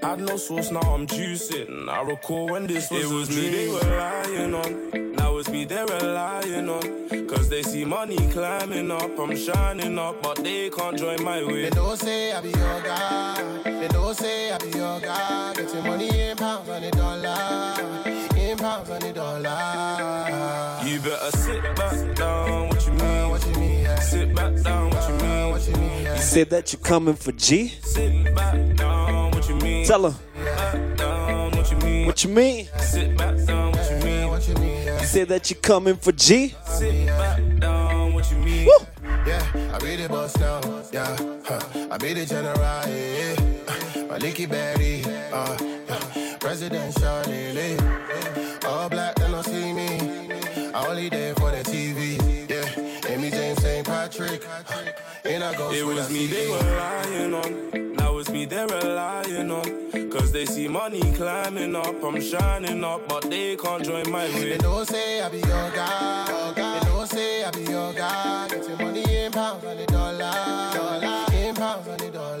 Had 0.00 0.20
no 0.20 0.36
sauce, 0.36 0.70
now 0.70 0.82
I'm 0.82 1.08
juicing. 1.08 1.88
I 1.88 2.02
recall 2.02 2.46
when 2.46 2.68
this 2.68 2.92
was, 2.92 3.10
it 3.10 3.12
was 3.12 3.28
me 3.30 3.48
they 3.50 3.68
were 3.68 3.98
lying 3.98 4.54
on. 4.54 5.03
Now 5.44 5.50
it's 5.50 5.50
me 5.50 5.64
they're 5.64 5.86
relying 5.86 6.68
on. 6.68 7.26
Cause 7.26 7.48
they 7.48 7.62
see 7.62 7.84
money 7.84 8.16
climbing 8.30 8.90
up. 8.90 9.18
I'm 9.18 9.36
shining 9.36 9.98
up, 9.98 10.22
but 10.22 10.36
they 10.36 10.70
can't 10.70 10.96
join 10.96 11.22
my 11.22 11.44
way. 11.44 11.64
They 11.64 11.70
don't 11.70 11.98
say 11.98 12.32
I 12.32 12.40
be 12.40 12.48
your 12.48 12.80
guy. 12.82 13.62
They 13.64 13.88
don't 13.88 14.14
say 14.14 14.52
I 14.52 14.58
be 14.58 14.78
your 14.78 15.00
guy. 15.00 15.54
Getting 15.54 15.82
money 15.84 16.30
in 16.30 16.36
pounds 16.36 16.68
and 16.68 16.84
a 16.84 16.90
dollar. 16.90 17.74
In 18.36 18.56
pounds 18.56 18.88
and 18.88 19.04
a 19.04 19.12
dollar. 19.12 20.80
You 20.86 21.00
better 21.00 21.36
sit 21.36 21.62
back 21.76 22.16
down, 22.16 22.68
what 22.68 22.86
you 22.86 22.92
mean? 22.92 23.30
What 23.30 23.46
you 23.46 23.52
mean? 23.54 23.96
Sit 24.00 24.34
back 24.34 24.54
down, 24.62 24.90
what 24.90 25.08
you 25.08 25.14
mean? 25.16 25.50
What 25.50 25.68
you 25.68 25.76
mean? 25.76 26.04
You 26.04 26.18
said 26.18 26.50
that 26.50 26.72
you 26.72 26.78
coming 26.78 27.14
for 27.16 27.32
G? 27.32 27.68
Sit 27.82 28.34
back 28.34 28.76
down, 28.76 29.30
what 29.32 29.48
you 29.48 29.56
mean? 29.56 29.86
Tell 29.86 30.10
her. 30.10 30.16
What 31.50 31.70
you 31.70 31.76
mean? 31.78 32.06
What 32.06 32.24
you 32.24 32.30
mean? 32.30 32.68
Sit 32.80 33.16
back 33.16 33.36
down, 33.46 33.73
you 35.04 35.20
mean? 35.20 35.26
You 35.26 35.26
said 35.26 35.28
that 35.28 35.50
you 35.50 35.56
coming 35.56 35.96
for 35.96 36.12
G? 36.12 36.54
Sit 36.66 37.06
back 37.06 37.40
down, 37.58 38.14
what 38.14 38.30
you 38.30 38.38
mean? 38.38 38.68
Yeah, 39.26 39.72
I 39.72 39.78
be 39.78 39.96
the 39.96 40.08
boss 40.08 40.36
now. 40.38 40.60
Yeah, 40.92 41.16
huh. 41.44 41.88
I 41.90 41.98
be 41.98 42.12
the 42.14 42.26
general. 42.26 42.56
Yeah, 42.58 44.06
my 44.08 44.18
licky 44.18 44.48
berry. 44.48 45.02
Uh, 45.32 45.56
yeah. 45.88 46.36
Presidential 46.38 47.22
lily. 47.26 47.76
All 48.66 48.88
black, 48.88 49.14
they 49.16 49.30
don't 49.30 49.44
see 49.44 49.72
me. 49.72 49.98
I 50.74 50.86
only 50.88 51.08
there 51.08 51.34
for 51.34 51.50
the 51.50 51.62
TV. 51.62 52.18
Yeah, 52.48 53.10
Amy 53.10 53.30
James, 53.30 53.62
St. 53.62 53.86
Patrick. 53.86 54.42
trick. 54.42 54.96
And 55.24 55.42
I 55.42 55.56
go 55.56 55.70
It 55.70 55.84
was 55.84 56.10
me 56.10 56.26
they 56.26 56.48
were 56.48 56.58
lying 56.58 57.34
on. 57.34 57.94
Now 57.94 58.18
it's 58.18 58.30
me 58.30 58.44
they're 58.44 58.66
relying 58.66 59.50
on. 59.50 59.93
Cause 60.14 60.30
they 60.30 60.46
see 60.46 60.68
money 60.68 61.00
climbing 61.14 61.74
up. 61.74 62.00
I'm 62.04 62.20
shining 62.20 62.84
up, 62.84 63.08
but 63.08 63.28
they 63.28 63.56
can't 63.56 63.84
join 63.84 64.08
my 64.12 64.26
way. 64.26 64.50
They 64.50 64.58
don't 64.58 64.86
say 64.86 65.20
I 65.20 65.28
be 65.28 65.38
your 65.38 65.70
guy. 65.74 66.52
They 66.54 66.86
don't 66.86 67.06
say 67.08 67.42
I 67.42 67.50
be 67.50 67.62
your 67.64 67.92
guy. 67.92 68.46
Get 68.48 68.68
your 68.68 68.76
money 68.78 69.02
in 69.24 69.32
pounds 69.32 69.64
and 69.64 69.80
the 69.80 69.86
dollar. 69.86 70.30
dollar. 70.72 71.26
In 71.32 71.54
pounds 71.56 71.88
and 71.88 71.98
the 71.98 72.10
dollar. 72.12 72.38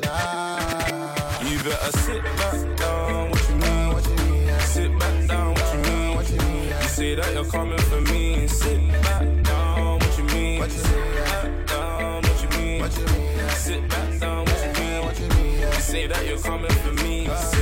You 1.50 1.58
better 1.64 1.98
sit 1.98 2.22
back 2.22 2.76
down, 2.76 3.30
what 3.30 3.48
you 3.48 3.54
mean? 3.56 3.62
Mm, 3.64 3.92
what 3.92 4.06
you 4.06 4.16
mean? 4.24 4.60
Sit 4.60 4.98
back 5.00 5.28
down, 5.28 5.54
what 5.54 5.74
you 5.74 5.80
mean? 5.80 5.90
Mm, 5.90 6.14
what 6.14 6.30
you 6.30 6.38
mean? 6.38 6.68
You 6.68 6.88
say 6.88 7.14
that 7.16 7.34
you're 7.34 7.44
coming 7.44 7.78
for 7.78 8.00
me. 8.02 8.46
Sit 8.46 8.92
back 9.02 9.42
down, 9.42 9.98
what 9.98 10.16
you 10.16 10.24
mean? 10.24 10.60
What 10.60 10.70
you 10.70 10.82
mean? 10.84 11.14
Back 11.26 11.66
down, 11.66 12.22
what 12.22 12.40
you 12.40 12.48
mean? 12.56 12.80
What 12.80 12.96
you 12.96 13.04
mean? 13.06 13.48
Sit 13.50 13.88
back 13.88 14.20
down, 14.20 14.44
what 14.44 14.62
you 14.62 14.68
mean? 14.68 15.02
Mm, 15.02 15.04
what 15.06 15.18
you 15.18 15.28
mean? 15.28 15.60
You 15.60 15.72
say 15.72 16.06
that 16.06 16.24
you're 16.24 16.38
coming 16.38 16.70
for 16.70 16.92
me. 16.92 17.26
Sit 17.36 17.53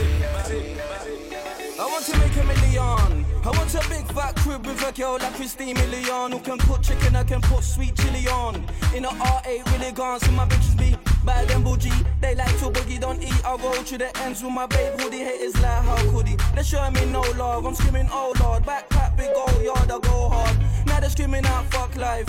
want 2.03 2.15
to 2.15 2.19
make 2.19 2.37
a 2.37 2.47
million. 2.47 3.25
I 3.45 3.51
want 3.51 3.75
a 3.75 3.89
big 3.89 4.07
fat 4.13 4.35
crib 4.37 4.67
with 4.67 4.83
a 4.83 4.93
girl 4.93 5.19
like 5.21 5.35
Christina 5.35 5.79
Milian 5.81 6.33
who 6.33 6.41
can 6.41 6.59
put 6.59 6.83
chicken, 6.83 7.15
I 7.15 7.25
can 7.25 7.41
put 7.41 7.63
sweet 7.63 7.97
chili 7.97 8.27
on. 8.29 8.57
In 8.95 9.05
a 9.05 9.09
R8 9.09 9.73
really 9.73 9.93
gone, 9.93 10.19
so 10.21 10.33
my 10.33 10.47
bitches 10.47 10.77
be 10.79 10.97
bad 11.25 11.51
and 11.51 11.65
bougie. 11.65 11.93
They 12.21 12.35
like 12.35 12.57
to 12.59 12.71
boogie, 12.71 13.01
don't 13.01 13.23
eat. 13.23 13.45
I 13.45 13.57
roll 13.57 13.85
to 13.85 13.99
the 13.99 14.17
ends 14.19 14.43
with 14.43 14.53
my 14.53 14.67
babe 14.67 14.99
hoodie. 15.01 15.19
Haters 15.19 15.55
like 15.61 15.85
how 15.85 16.11
could 16.11 16.29
he? 16.29 16.37
They 16.55 16.63
show 16.63 16.91
me 16.91 17.05
no 17.07 17.21
love. 17.37 17.67
I'm 17.67 17.75
screaming, 17.75 18.09
oh 18.11 18.33
lord. 18.41 18.65
Backpack, 18.65 19.17
big 19.17 19.31
old 19.37 19.63
yard, 19.63 19.91
I 19.91 19.99
go 19.99 20.29
hard. 20.29 20.57
Now 20.87 21.01
they're 21.01 21.11
screaming 21.11 21.47
out, 21.47 21.67
fuck 21.67 21.95
life. 21.97 22.29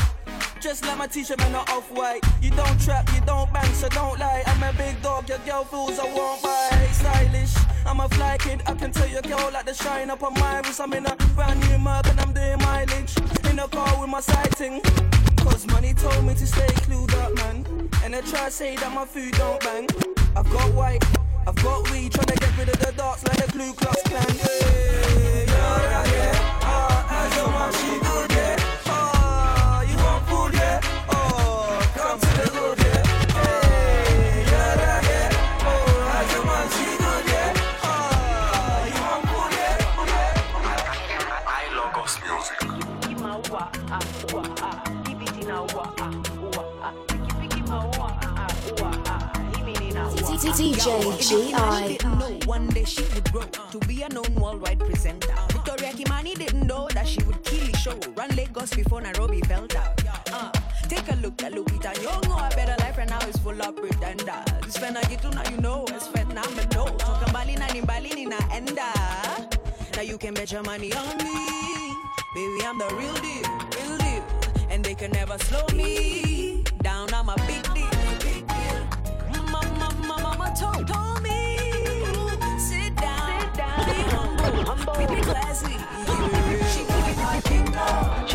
Just 0.63 0.85
like 0.85 0.97
my 0.97 1.07
t-shirt, 1.07 1.39
man, 1.39 1.51
not 1.51 1.69
off-white. 1.71 2.23
You 2.41 2.49
don't 2.51 2.79
trap, 2.79 3.09
you 3.13 3.19
don't 3.25 3.51
bang, 3.51 3.73
so 3.73 3.89
don't 3.89 4.17
lie. 4.17 4.43
I'm 4.45 4.63
a 4.63 4.71
big 4.77 5.01
dog, 5.01 5.27
your 5.27 5.39
girl 5.39 5.65
feels 5.65 5.99
I 5.99 6.05
won't 6.05 6.41
buy. 6.41 6.87
Stylish, 6.93 7.53
I'm 7.85 7.99
a 7.99 8.07
fly 8.07 8.37
kid. 8.37 8.63
I 8.65 8.73
can 8.73 8.93
tell 8.93 9.09
your 9.09 9.23
girl 9.23 9.49
like 9.51 9.65
the 9.65 9.73
shine 9.73 10.09
up 10.09 10.23
on 10.23 10.33
my 10.35 10.61
wrist. 10.61 10.79
I'm 10.79 10.93
in 10.93 11.05
a 11.05 11.17
brand 11.35 11.59
new 11.67 11.77
Merc 11.79 12.07
and 12.07 12.17
I'm 12.21 12.31
doing 12.31 12.59
mileage. 12.59 13.13
In 13.49 13.59
a 13.59 13.67
car 13.67 13.99
with 13.99 14.09
my 14.09 14.21
sighting. 14.21 14.79
Cause 15.39 15.67
money 15.67 15.93
told 15.95 16.23
me 16.23 16.33
to 16.33 16.47
stay 16.47 16.71
clued 16.87 17.13
up, 17.15 17.35
man. 17.35 17.89
And 18.01 18.13
they 18.13 18.21
try 18.21 18.45
to 18.45 18.51
say 18.51 18.77
that 18.77 18.93
my 18.93 19.03
food 19.03 19.33
don't 19.33 19.59
bang. 19.59 19.89
I've 20.37 20.49
got 20.49 20.73
white, 20.73 21.03
I've 21.45 21.61
got 21.61 21.91
weed, 21.91 22.13
trying 22.13 22.27
to 22.27 22.37
get 22.39 22.57
rid 22.57 22.69
of 22.69 22.79
the 22.79 22.93
darks 22.93 23.25
like 23.25 23.51
Ku 23.51 23.73
Klux 23.73 24.01
Klan. 24.03 24.25
Yeah, 24.37 24.69
yeah, 24.69 25.42
didn't 51.97 52.17
know 52.17 52.39
one 52.45 52.67
day 52.69 52.83
she 52.85 53.03
would 53.13 53.31
grow 53.31 53.43
to 53.71 53.79
be 53.87 54.01
a 54.01 54.09
known 54.09 54.33
worldwide 54.35 54.79
presenter. 54.79 55.33
Victoria 55.49 55.93
Kimani 55.93 56.33
didn't 56.35 56.65
know 56.65 56.87
that 56.93 57.07
she 57.07 57.21
would 57.23 57.43
kill 57.43 57.65
the 57.67 57.77
show, 57.77 57.97
run 58.15 58.29
Lagos 58.35 58.73
before 58.73 59.01
Nairobi 59.01 59.41
felt 59.41 59.75
out. 59.75 60.01
Uh, 60.31 60.51
take 60.87 61.07
a 61.11 61.15
look 61.17 61.41
at 61.43 61.53
Lupita 61.53 61.93
Nyong'o, 61.93 62.51
a 62.51 62.55
better 62.55 62.75
life 62.79 62.97
right 62.97 63.09
now 63.09 63.19
is 63.27 63.37
full 63.37 63.61
of 63.61 63.75
pretenders. 63.75 64.73
Spend 64.73 64.97
a 64.97 65.01
gitu 65.01 65.33
now 65.33 65.47
you 65.51 65.57
know, 65.57 65.85
it's 65.89 66.07
phenomenal. 66.07 66.87
Toka 66.97 67.25
mbali 67.29 67.57
na 67.59 67.67
ni 67.73 67.81
mbali 67.81 68.09
ninaenda. 68.09 68.89
Now 69.95 70.01
you 70.01 70.17
can 70.17 70.33
bet 70.33 70.51
your 70.51 70.63
money 70.63 70.91
on 70.93 71.17
me, 71.17 71.93
baby 72.33 72.65
I'm 72.65 72.77
the 72.79 72.87
real 72.97 73.13
deal, 73.21 73.45
real 73.77 73.97
deal, 73.99 74.23
and 74.71 74.83
they 74.83 74.95
can 74.95 75.11
never 75.11 75.37
slow 75.37 75.65
me 75.75 76.63
down. 76.81 77.13
I'm 77.13 77.29
a 77.29 77.35
big 77.45 77.63
deal, 77.75 77.89
big 78.19 78.47
deal. 78.47 78.79
Mama, 79.31 79.61
mama, 79.77 80.17
mama 80.23 80.53
told, 80.57 80.87
told 80.87 81.21
me, 81.21 81.62
be 84.85 85.21
classy. 85.21 85.77
She 86.71 86.83
doing 86.85 87.15
her 87.15 87.41
thing 87.41 88.32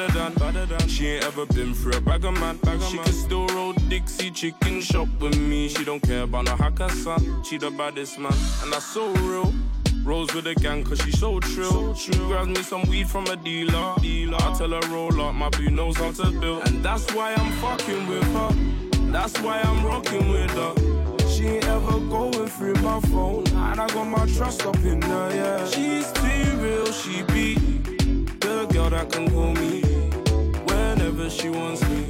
ain't 0.00 0.14
than, 0.14 0.34
better 0.34 0.66
than. 0.66 0.88
She 0.88 1.08
ain't 1.08 1.24
ever 1.24 1.46
been 1.46 1.74
through 1.74 1.92
a 1.92 2.00
bag 2.00 2.24
of 2.24 2.34
man. 2.34 2.56
Bag 2.58 2.76
of 2.76 2.84
she 2.84 2.96
man. 2.96 3.04
can 3.04 3.12
still 3.12 3.46
roll 3.48 3.72
Dixie 3.72 4.30
chicken 4.30 4.80
shop 4.80 5.08
with 5.20 5.38
me. 5.38 5.68
She 5.68 5.84
don't 5.84 6.00
care 6.00 6.22
about 6.22 6.44
no 6.46 6.56
hacker 6.56 6.88
son. 6.88 7.42
She 7.44 7.58
the 7.58 7.70
baddest 7.70 8.18
man, 8.18 8.32
and 8.62 8.72
that's 8.72 8.86
so 8.86 9.12
real. 9.14 9.52
Rolls 10.04 10.34
with 10.34 10.46
a 10.46 10.54
gang 10.54 10.84
cause 10.84 11.00
she 11.00 11.12
so 11.12 11.40
trill. 11.40 11.94
She 11.94 12.12
grabs 12.12 12.48
me 12.48 12.62
some 12.62 12.82
weed 12.88 13.08
from 13.08 13.26
a 13.26 13.36
dealer. 13.36 13.94
dealer. 14.00 14.36
I 14.40 14.54
tell 14.58 14.70
her 14.70 14.80
roll 14.92 15.18
up, 15.22 15.34
my 15.34 15.48
boo 15.50 15.70
knows 15.70 15.96
how 15.96 16.12
to 16.12 16.30
build. 16.40 16.66
And 16.68 16.84
that's 16.84 17.10
why 17.14 17.32
I'm 17.32 17.52
fucking 17.52 18.06
with 18.06 18.32
her. 18.34 18.50
That's 19.10 19.40
why 19.40 19.60
I'm 19.60 19.84
rocking 19.84 20.28
with 20.28 20.50
her. 20.50 21.28
She 21.28 21.46
ain't 21.46 21.64
ever 21.66 22.00
going 22.00 22.48
through 22.48 22.74
my 22.74 23.00
phone. 23.00 23.46
And 23.48 23.80
I 23.80 23.86
got 23.88 24.04
my 24.04 24.26
trust 24.36 24.66
up 24.66 24.76
in 24.84 25.00
her, 25.00 25.34
yeah. 25.34 25.66
She's 25.66 26.12
too 26.12 26.56
real, 26.58 26.92
she 26.92 27.22
be 27.22 27.54
the 28.40 28.66
girl 28.66 28.90
that 28.90 29.10
can 29.10 29.30
call 29.30 29.52
me 29.54 29.83
whenever 31.24 31.42
she 31.42 31.48
wants 31.48 31.82
me. 31.88 32.04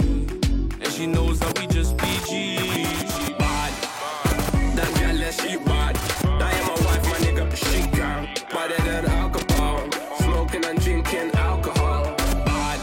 And 0.83 0.93
she 0.93 1.07
knows 1.07 1.39
that 1.41 1.59
we 1.59 1.67
just 1.67 1.97
be 1.97 2.19
G. 2.27 2.59
She 2.59 3.33
bad. 3.35 3.73
That 4.75 4.91
girl, 4.99 5.17
yeah, 5.17 5.31
she 5.31 5.57
bad. 5.59 5.97
That 6.39 6.55
ain't 6.55 6.67
my 6.67 6.87
wife, 6.87 7.05
my 7.05 7.19
nigga, 7.27 7.57
she 7.57 7.83
can. 7.91 8.29
Better 8.51 8.83
than 8.83 9.07
alcohol. 9.07 9.89
Smoking 10.19 10.65
and 10.65 10.81
drinking 10.81 11.31
alcohol. 11.35 12.15
Bad. 12.45 12.81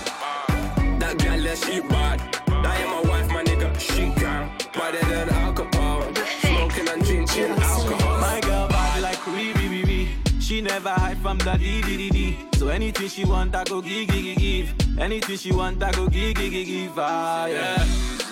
That 1.00 1.18
girl, 1.18 1.40
yeah, 1.40 1.56
she 1.56 1.82
bad. 1.82 2.20
That 2.48 2.80
ain't 2.80 2.90
my 2.90 3.02
wife, 3.10 3.28
my 3.30 3.44
nigga, 3.44 3.80
she 3.80 4.12
can. 4.20 4.52
Better 4.74 5.06
than 5.10 5.30
alcohol. 5.30 6.02
Smoking 6.42 6.88
and 6.88 7.04
drinking 7.04 7.52
alcohol. 7.52 8.22
My 8.22 8.40
girl 8.42 8.68
bad 8.70 9.02
like 9.02 9.26
we, 9.28 9.54
we, 9.54 9.70
we, 9.70 9.84
we. 9.84 10.10
She 10.40 10.62
never 10.62 10.90
hide 10.90 11.18
from 11.18 11.38
the 11.40 11.58
D, 11.58 11.82
D, 11.82 11.98
D, 11.98 12.10
D. 12.10 12.38
So 12.58 12.70
anything 12.70 13.10
she 13.10 13.26
want, 13.26 13.56
I 13.56 13.64
go 13.66 13.82
give, 13.82 14.08
give, 14.08 14.38
give. 14.38 14.81
Anything 15.00 15.38
she 15.38 15.52
want, 15.52 15.82
I 15.84 15.92
go 15.92 16.08
give, 16.08 16.36
give, 16.36 16.52
give, 16.52 16.68
give. 16.68 16.94
Ah, 16.98 17.46
yeah. 17.48 17.84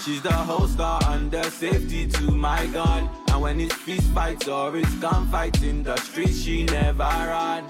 She's 0.04 0.22
the 0.22 0.34
whole 0.34 0.68
star 0.68 1.02
under 1.04 1.44
safety 1.44 2.08
to 2.08 2.32
my 2.32 2.68
God. 2.68 3.10
And 3.32 3.42
when 3.42 3.60
it's 3.60 3.76
fist 3.76 4.08
fights 4.12 4.48
or 4.48 4.76
it's 4.76 4.90
gunfights 4.96 5.64
in 5.64 5.84
the 5.84 5.96
streets, 5.98 6.42
she 6.42 6.64
never 6.64 7.04
run. 7.04 7.64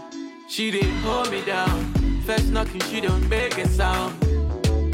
She 0.48 0.72
didn't 0.72 1.02
hold 1.02 1.32
me 1.32 1.42
down. 1.46 1.94
First 2.26 2.50
knocking, 2.50 2.82
she 2.82 3.02
don't 3.02 3.28
make 3.30 3.58
a 3.58 3.68
sound. 3.68 4.16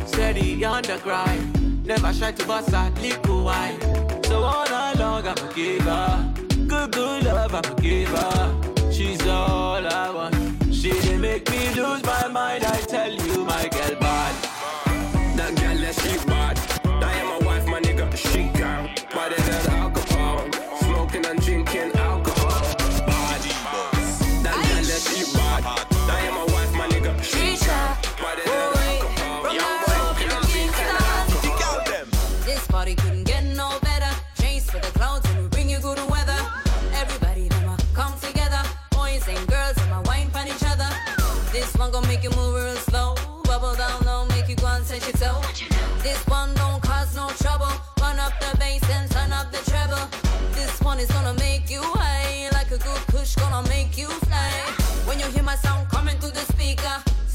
Steady 0.07 0.63
on 0.63 0.83
the 0.83 0.99
grind. 1.03 1.85
Never 1.85 2.13
shy 2.13 2.31
to 2.31 2.45
bust 2.45 2.73
a 2.73 2.91
little 3.01 3.43
wine. 3.43 3.79
So 4.25 4.41
all 4.41 4.65
night 4.65 4.97
long, 4.97 5.27
I'ma 5.27 5.51
give 5.53 5.81
her. 5.81 6.33
Good, 6.67 6.91
good 6.91 7.23
love, 7.23 7.53
I'ma 7.53 7.73
give 7.75 8.09
her. 8.09 8.91
She's 8.91 9.21
all 9.27 9.85
I 9.85 10.09
want. 10.09 10.35
She 10.73 10.91
didn't 10.91 11.21
make 11.21 11.49
me 11.51 11.69
lose 11.73 12.03
my 12.03 12.27
mind, 12.27 12.63
I 12.63 12.77
tell 12.81 13.11
you, 13.11 13.43
my 13.43 13.67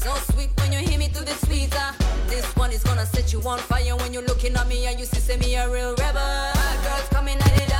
So 0.01 0.15
sweet 0.33 0.49
when 0.57 0.71
you 0.73 0.79
hear 0.79 0.97
me 0.97 1.09
through 1.09 1.25
the 1.25 1.37
sweeter. 1.45 1.77
Uh. 1.77 1.93
This 2.27 2.45
one 2.55 2.71
is 2.71 2.81
gonna 2.83 3.05
set 3.05 3.31
you 3.31 3.39
on 3.43 3.59
fire 3.59 3.95
when 3.97 4.11
you're 4.11 4.25
looking 4.25 4.55
at 4.55 4.67
me 4.67 4.87
and 4.87 4.99
you 4.99 5.05
see, 5.05 5.19
say 5.19 5.37
me 5.37 5.55
a 5.55 5.69
real 5.69 5.93
rebel. 5.95 6.51
My 6.55 6.77
girls 6.83 7.07
coming 7.09 7.37
at 7.37 7.61
it. 7.61 7.70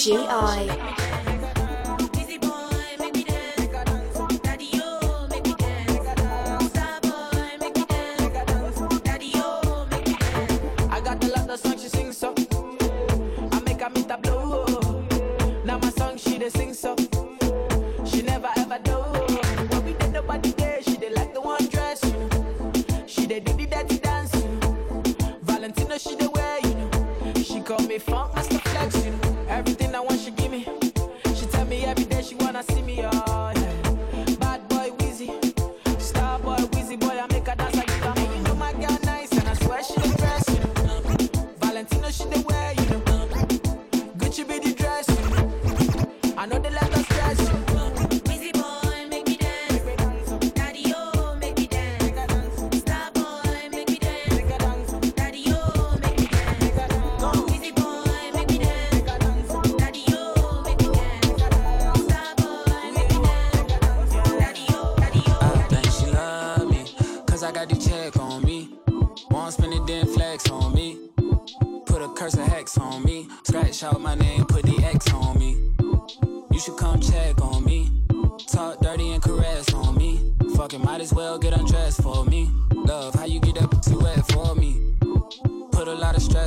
GI. 0.00 0.89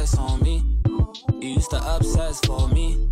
stress 0.06 0.18
on 0.18 0.42
me. 0.42 0.64
You 1.40 1.50
used 1.50 1.70
to 1.72 1.96
obsess 1.96 2.40
for 2.42 2.68
me. 2.70 3.10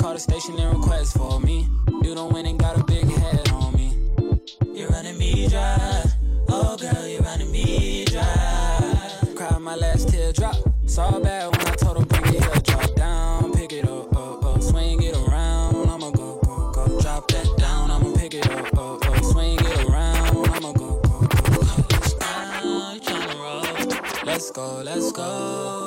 Call 0.00 0.14
the 0.14 0.18
station 0.18 0.58
and 0.58 0.78
request 0.78 1.16
for 1.16 1.40
me. 1.40 1.68
You 2.02 2.14
don't 2.14 2.32
win 2.32 2.46
and 2.46 2.58
got 2.58 2.78
a 2.78 2.84
big 2.84 3.04
head 3.04 3.50
on 3.50 3.72
me. 3.74 3.92
You're 4.74 4.88
running 4.88 5.18
me 5.18 5.48
dry. 5.48 6.04
Oh, 6.48 6.76
girl, 6.76 7.06
you're 7.06 7.22
running 7.22 7.50
me 7.50 8.04
dry. 8.06 8.98
Cried 9.34 9.60
my 9.60 9.74
last 9.76 10.08
tear 10.08 10.32
teardrop. 10.32 10.56
Saw 10.86 11.18
bad 11.18 11.56
when 11.56 11.66
I 11.66 11.74
told 11.76 11.98
her 11.98 12.04
bring 12.04 12.34
it 12.34 12.42
up. 12.44 12.62
Drop 12.62 12.94
down, 12.94 13.52
pick 13.54 13.72
it 13.72 13.88
up, 13.88 14.14
up, 14.16 14.44
up. 14.44 14.62
Swing 14.62 15.02
it 15.02 15.16
around. 15.16 15.88
I'ma 15.88 16.10
go, 16.10 16.40
go, 16.44 16.72
go. 16.72 17.00
Drop 17.00 17.28
that 17.28 17.48
down. 17.56 17.90
I'ma 17.90 18.12
pick 18.16 18.34
it 18.34 18.50
up, 18.50 18.78
up, 18.78 19.06
up. 19.06 19.24
Swing 19.24 19.58
it 19.58 19.84
around. 19.84 20.48
I'ma 20.48 20.72
go, 20.72 21.00
go, 21.00 21.20
go. 21.20 21.54
Let's 24.26 24.50
go, 24.50 24.82
let's 24.84 25.12
go. 25.12 25.83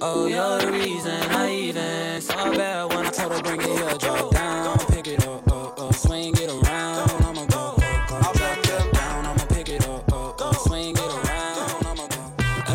Oh, 0.00 0.26
you're 0.26 0.58
the 0.58 0.72
reason 0.72 1.12
I 1.30 1.52
even 1.52 2.20
saw 2.20 2.50
bad 2.52 2.92
when 2.92 3.06
I 3.06 3.10
told 3.10 3.32
her 3.32 3.42
bring 3.42 3.60
it 3.60 3.66
here, 3.66 3.98
drop 3.98 4.30
down, 4.32 4.78
pick 4.86 5.06
it 5.06 5.26
up, 5.26 5.46
up, 5.50 5.80
up, 5.80 5.94
swing 5.94 6.34
it 6.34 6.48
around. 6.50 7.10
I'ma 7.22 7.44
go, 7.46 7.76
go, 7.76 8.04
go, 8.08 8.20
drop 8.20 8.34
that 8.34 8.90
down. 8.92 9.26
I'ma 9.26 9.44
pick 9.46 9.68
it 9.68 9.86
up, 9.88 10.12
up, 10.12 10.40
up, 10.40 10.56
swing 10.56 10.96
it 10.96 11.00
around. 11.00 11.86
I'ma 11.86 12.06
go, 12.08 12.32
go, 12.46 12.74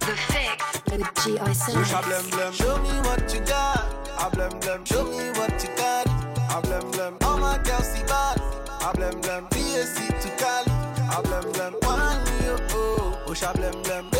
The 0.00 0.14
fix 0.32 0.82
with 0.90 1.02
G.I. 1.24 1.52
Simmons. 1.52 2.56
Show 2.56 2.78
me 2.82 3.00
what 3.00 3.34
you 3.34 3.40
got. 3.40 3.86
I 4.18 4.28
blem 4.30 4.60
blem. 4.60 4.86
Show 4.86 5.04
me 5.04 5.30
what 5.38 5.62
you 5.62 5.70
got. 5.76 6.08
I 6.08 6.60
blem 6.62 6.92
blem. 6.92 7.22
All 7.24 7.38
my 7.38 7.58
girls 7.58 7.86
see 7.92 8.02
bad. 8.04 8.40
I 8.80 8.92
blem 8.94 9.20
blem. 9.22 9.57
Push 13.38 13.48
a 13.48 13.52
blem 13.52 13.82
blem, 13.82 14.17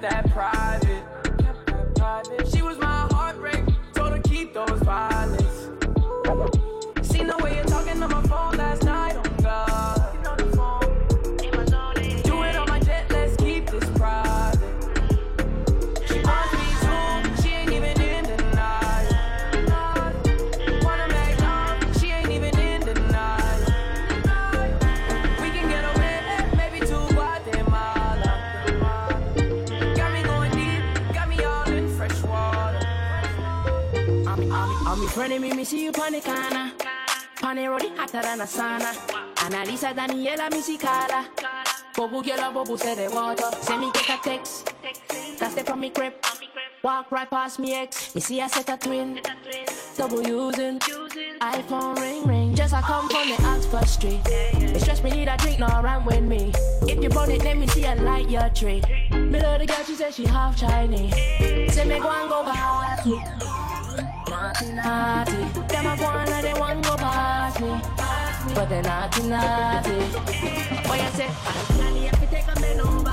that 0.00 0.30
private. 0.30 0.59
Me 36.10 36.20
see 36.20 36.28
you 36.28 36.34
on 36.34 36.42
the 36.42 36.50
corner. 36.50 36.72
Pane 37.36 37.68
rodi 37.68 37.96
hotter 37.96 38.22
than 38.22 38.40
a 38.40 38.44
sauna. 38.44 38.92
Analisa 39.36 39.94
Daniela 39.94 40.50
Misicala. 40.50 41.24
Bobu 41.94 42.18
up, 42.38 42.54
Bobu 42.54 42.78
say 42.78 42.94
the 42.94 43.14
water. 43.14 43.50
Send 43.60 43.80
me 43.80 43.90
get 43.92 44.08
a 44.10 44.22
text. 44.22 44.72
That's 45.38 45.54
the 45.54 45.64
from 45.64 45.80
me 45.80 45.90
crib. 45.90 46.14
Walk 46.82 47.10
right 47.12 47.28
past 47.28 47.58
me 47.58 47.74
ex. 47.74 48.14
Me 48.14 48.20
see 48.20 48.40
I 48.40 48.46
set 48.48 48.70
a 48.70 48.76
twin. 48.76 49.20
Double 49.96 50.22
using. 50.26 50.78
iPhone 51.40 52.00
ring 52.00 52.26
ring. 52.26 52.54
Just 52.54 52.74
I 52.74 52.80
come 52.80 53.08
from 53.08 53.28
the 53.28 53.42
Oxford 53.44 53.88
Street. 53.88 54.20
It 54.26 54.80
stress 54.80 55.02
me 55.02 55.10
need 55.10 55.28
a 55.28 55.36
drink, 55.36 55.58
no 55.58 55.66
run 55.66 56.04
with 56.04 56.22
me. 56.22 56.52
If 56.82 57.02
you 57.02 57.08
burn 57.10 57.30
it, 57.30 57.44
let 57.44 57.56
me 57.56 57.66
see 57.66 57.84
a 57.84 57.94
light 57.96 58.30
your 58.30 58.48
tree. 58.50 58.82
Me 59.10 59.40
love 59.40 59.60
the 59.60 59.66
girl, 59.66 59.84
she 59.84 59.94
said 59.94 60.14
she 60.14 60.24
half 60.24 60.56
Chinese. 60.56 61.14
Say 61.74 61.84
me 61.84 61.98
go 61.98 62.10
and 62.10 62.28
go 62.28 62.44
back. 62.44 63.59
Naughty, 64.30 64.72
naughty. 64.72 65.32
Them 65.66 65.86
a 65.86 65.96
go 65.96 66.04
on 66.04 66.28
and 66.28 66.44
they 66.46 66.54
want 66.54 66.84
go 66.84 66.96
past 66.96 67.60
me. 67.60 67.80
But 68.54 68.68
they 68.68 68.80
naughty, 68.80 69.22
naughty. 69.24 69.90
What 70.86 71.00
you 71.02 71.10
say? 71.18 71.26
I 71.26 72.06
have 72.06 72.20
to 72.20 72.26
take 72.28 72.46
up 72.46 72.54
the 72.54 72.74
number. 72.76 73.10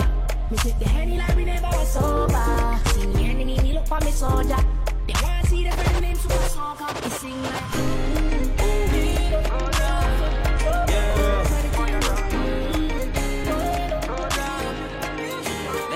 Me 0.51 0.57
take 0.57 0.77
the 0.77 0.85
henny 0.85 1.17
like 1.17 1.35
we 1.35 1.45
never 1.45 1.65
was 1.69 1.91
sober. 1.91 2.79
See 2.91 3.07
me 3.07 3.31
enemy, 3.31 3.59
me 3.63 3.73
look 3.73 3.87
for 3.87 3.99
me 4.01 4.11
soldier. 4.11 4.57
They 5.07 5.13
want 5.23 5.41
to 5.41 5.49
see 5.49 5.63
the 5.63 5.71
friend 5.71 6.01
name 6.01 6.17
super 6.17 6.35
soccer. 6.49 6.93
He 7.03 7.09
sing 7.09 7.41
like. 7.41 7.97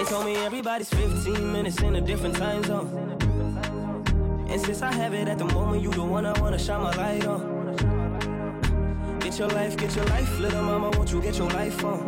Told 0.10 0.26
me 0.26 0.36
everybody's 0.36 0.90
15 0.90 1.54
minutes 1.54 1.80
in 1.82 1.96
a 1.96 2.02
different 2.02 2.36
time 2.36 2.64
zone. 2.66 3.31
And 4.52 4.60
since 4.60 4.82
I 4.82 4.92
have 4.94 5.14
it 5.14 5.30
at 5.30 5.38
the 5.38 5.46
moment, 5.46 5.82
you 5.82 5.92
the 5.92 6.04
one 6.04 6.26
I 6.26 6.38
wanna 6.42 6.60
shine 6.60 6.82
my 6.82 6.94
light 6.98 7.26
on. 7.26 7.42
Get 9.22 9.40
your 9.40 9.48
life, 9.48 9.78
get 9.78 9.96
your 9.96 10.04
life, 10.08 10.40
little 10.40 10.62
mama, 10.64 10.90
won't 10.90 11.10
you 11.10 11.22
get 11.22 11.38
your 11.38 11.50
life 11.52 11.86
on? 11.86 12.00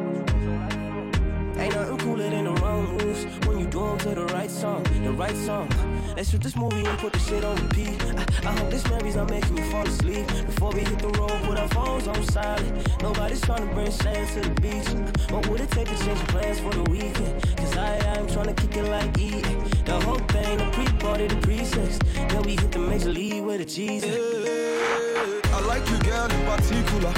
Ain't 1.58 1.74
nothing 1.74 1.98
cooler 2.00 2.30
than 2.30 2.44
the 2.44 2.52
wrong 2.62 2.98
moves 2.98 3.26
when 3.48 3.60
you 3.60 3.66
do 3.68 3.88
'em 3.88 3.98
to 4.00 4.10
the 4.10 4.26
right 4.34 4.52
song, 4.52 4.84
the 4.84 5.14
right 5.14 5.38
song. 5.38 5.70
Let's 6.18 6.32
shoot 6.32 6.42
this 6.42 6.58
movie 6.58 6.86
and 6.86 7.00
put 7.00 7.14
the 7.14 7.20
shit 7.20 7.46
on 7.46 7.56
repeat. 7.56 8.04
I 8.46 8.52
hope 8.52 8.70
this 8.70 8.84
memory's 8.90 9.16
not 9.16 9.30
making 9.30 9.58
you 9.58 9.64
fall 9.72 9.88
asleep. 9.88 10.28
Before 10.46 10.72
we 10.72 10.82
hit 10.82 11.00
the 11.00 11.10
road, 11.20 11.32
put 11.44 11.58
our 11.58 11.68
phones 11.70 12.08
on 12.08 12.24
silent. 12.26 13.02
Nobody's 13.02 13.42
trying 13.42 13.68
to 13.68 13.74
bring 13.74 13.90
sand 13.92 14.28
to 14.34 14.42
the 14.50 14.62
beach. 14.62 14.88
What 15.32 15.48
would 15.48 15.62
it 15.62 15.72
take 15.72 15.88
to 15.88 15.98
change 16.04 16.20
plans 16.28 16.60
for 16.60 16.72
the 16.72 16.84
weekend? 16.92 17.42
Cause 17.58 17.78
I 17.78 17.98
I'm 18.16 18.28
trying 18.28 18.54
to 18.54 18.62
kick 18.62 18.76
it 18.78 18.90
like 18.90 19.18
E. 19.18 19.42
The 19.86 20.00
whole 20.02 20.20
thing, 20.34 20.58
the 20.58 20.66
pre-party, 20.74 21.28
the 21.28 21.38
pre-sex. 21.38 22.00
Then 22.14 22.42
we 22.44 22.52
hit 22.52 22.72
the 22.72 22.80
major 22.80 23.10
league 23.10 23.44
with 23.44 23.62
a 23.62 23.66
cheese. 23.66 24.04
I 24.06 25.60
like 25.66 25.88
you, 25.90 25.98
girl, 26.00 26.26
in 26.30 26.46
particular. 26.46 27.14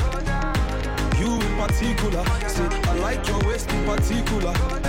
You 1.19 1.41
in 1.41 1.55
particular. 1.57 2.23
I 2.23 2.93
like 2.99 3.27
your 3.27 3.39
waist 3.47 3.69
in 3.71 3.83
particular. 3.85 4.49
Uh-huh. 4.51 4.79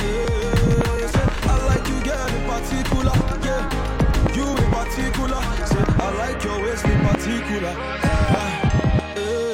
Yeah, 0.00 1.50
I 1.50 1.54
like 1.66 1.86
you, 1.88 1.98
girl, 2.04 2.28
in 2.28 2.42
particular. 2.48 3.12
Yeah, 3.44 3.75
particular. 4.88 5.40
Say, 5.66 5.84
I 5.98 6.10
like 6.16 6.44
your 6.44 6.60
waist 6.62 6.84
in 6.84 7.00
particular. 7.06 7.68
Uh-huh. 7.68 9.12
Yeah. 9.16 9.45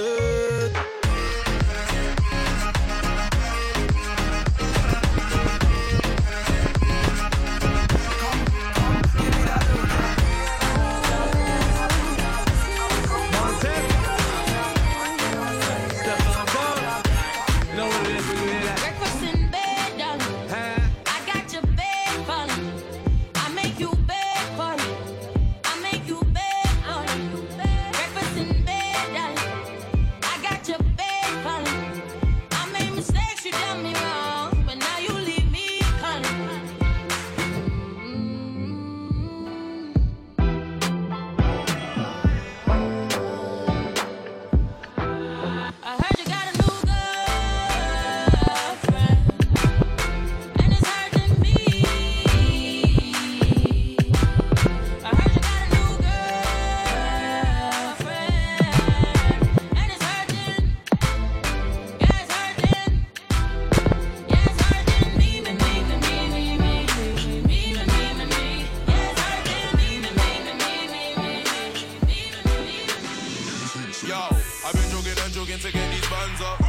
get 75.72 75.90
these 75.90 76.08
bands 76.08 76.40
up. 76.40 76.60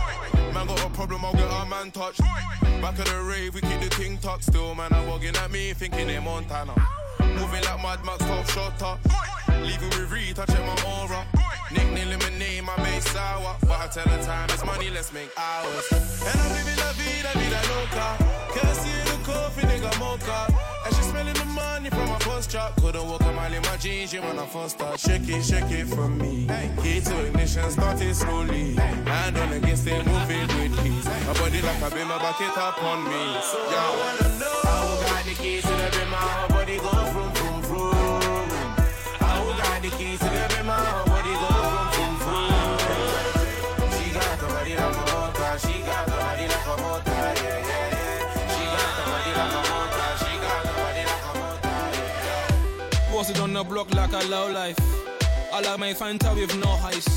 Man 0.53 0.67
got 0.67 0.85
a 0.85 0.89
problem, 0.89 1.25
I'll 1.25 1.33
get 1.33 1.49
our 1.49 1.65
man 1.65 1.91
touched. 1.91 2.21
Back 2.81 2.99
at 2.99 3.05
the 3.05 3.21
rave, 3.21 3.53
we 3.53 3.61
keep 3.61 3.79
the 3.81 3.89
ting 3.89 4.17
tuck 4.17 4.41
still. 4.41 4.75
Man, 4.75 4.91
I'm 4.93 5.07
walking 5.07 5.35
at 5.35 5.51
me, 5.51 5.73
thinking 5.73 6.07
they 6.07 6.19
Montana. 6.19 6.73
Moving 7.19 7.63
like 7.63 7.81
Mad 7.81 8.05
Max, 8.05 8.19
top 8.25 8.47
shot 8.49 8.81
up. 8.81 8.99
Leaving 9.61 9.89
with 9.89 10.11
Reed, 10.11 10.35
touching 10.35 10.65
my 10.65 10.75
aura. 10.99 11.42
Nickname 11.73 12.09
lemonade, 12.09 12.63
my 12.63 12.75
base 12.77 13.09
sour. 13.09 13.55
But 13.61 13.79
I 13.79 13.87
tell 13.87 14.05
the 14.05 14.23
time, 14.23 14.49
it's 14.49 14.63
money, 14.65 14.89
let's 14.89 15.11
make 15.11 15.29
hours. 15.37 15.87
And 15.91 16.39
I'm 16.39 16.51
living 16.53 16.77
la 16.77 16.91
vida, 16.93 17.31
vida 17.33 17.61
loca. 17.73 18.07
Can't 18.53 18.77
see 18.77 18.99
the 19.09 19.17
coffee, 19.23 19.65
nigga, 19.67 19.91
mocha. 19.99 20.53
And 20.85 20.95
she 20.95 21.01
smelling 21.03 21.33
the 21.33 21.45
money 21.45 21.89
from 21.89 22.07
my 22.09 22.19
first 22.19 22.51
drop. 22.51 22.75
Couldn't 22.81 23.07
walk 23.07 23.21
a 23.21 23.31
mile 23.31 23.53
in 23.53 23.61
my 23.63 23.77
jeans, 23.77 24.13
yeah, 24.13 24.25
when 24.25 24.37
I 24.37 24.45
first 24.45 24.75
start. 24.77 24.99
Shake 24.99 25.27
it, 25.29 25.43
shake 25.43 25.71
it 25.71 25.87
for 25.87 26.07
me. 26.07 26.47
Key 26.81 26.99
to 27.01 27.25
ignition, 27.25 27.69
started 27.71 28.15
slowly. 28.15 28.75
Hand 28.75 29.37
on 29.37 29.53
against 29.53 29.87
it, 29.87 30.05
moving 30.05 30.47
with 30.47 30.85
ease. 30.85 31.05
My 31.27 31.33
body 31.33 31.61
like 31.61 31.81
a 31.81 31.89
beamer, 31.95 32.19
back 32.19 32.41
it 32.41 32.57
up 32.57 32.83
on 32.83 33.03
me. 33.05 33.23
Yeah, 33.71 33.89
I 33.89 33.91
wanna 33.99 34.39
know. 34.39 34.59
I 34.63 35.05
got 35.07 35.25
the 35.25 35.33
keys 35.33 35.63
to 35.63 35.69
the 35.69 35.89
beamer, 35.97 36.52
the 53.63 53.69
block 53.69 53.93
like 53.93 54.11
a 54.13 54.27
low 54.29 54.51
life. 54.51 54.77
I 55.51 55.61
like 55.61 55.79
my 55.79 55.93
Fanta 55.93 56.35
with 56.35 56.55
no 56.59 56.71
ice. 56.83 57.07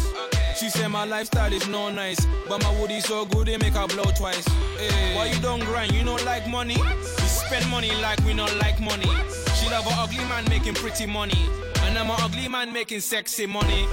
She 0.57 0.69
say 0.69 0.87
my 0.89 1.05
lifestyle 1.05 1.53
is 1.53 1.67
no 1.69 1.91
nice, 1.91 2.27
but 2.49 2.63
my 2.63 2.81
woody 2.81 3.01
so 3.01 3.25
good 3.27 3.47
they 3.47 3.57
make 3.59 3.75
her 3.75 3.87
blow 3.87 4.05
twice. 4.17 4.47
Hey, 4.79 5.17
why 5.17 5.27
you 5.27 5.41
don't 5.41 5.61
grind? 5.61 5.93
You 5.93 6.05
don't 6.05 6.25
like 6.25 6.49
money? 6.49 6.77
We 6.77 7.27
spend 7.27 7.69
money 7.71 7.91
like 8.03 8.19
we 8.25 8.35
don't 8.35 8.57
like 8.59 8.81
money. 8.81 9.11
She 9.55 9.69
love 9.71 9.87
a 9.87 9.91
ugly 9.99 10.25
man 10.29 10.45
making 10.49 10.75
pretty 10.75 11.07
money, 11.07 11.49
and 11.83 11.99
I'm 11.99 12.11
a 12.11 12.17
ugly 12.21 12.49
man 12.49 12.73
making 12.73 13.01
sexy 13.01 13.47
money. 13.47 13.87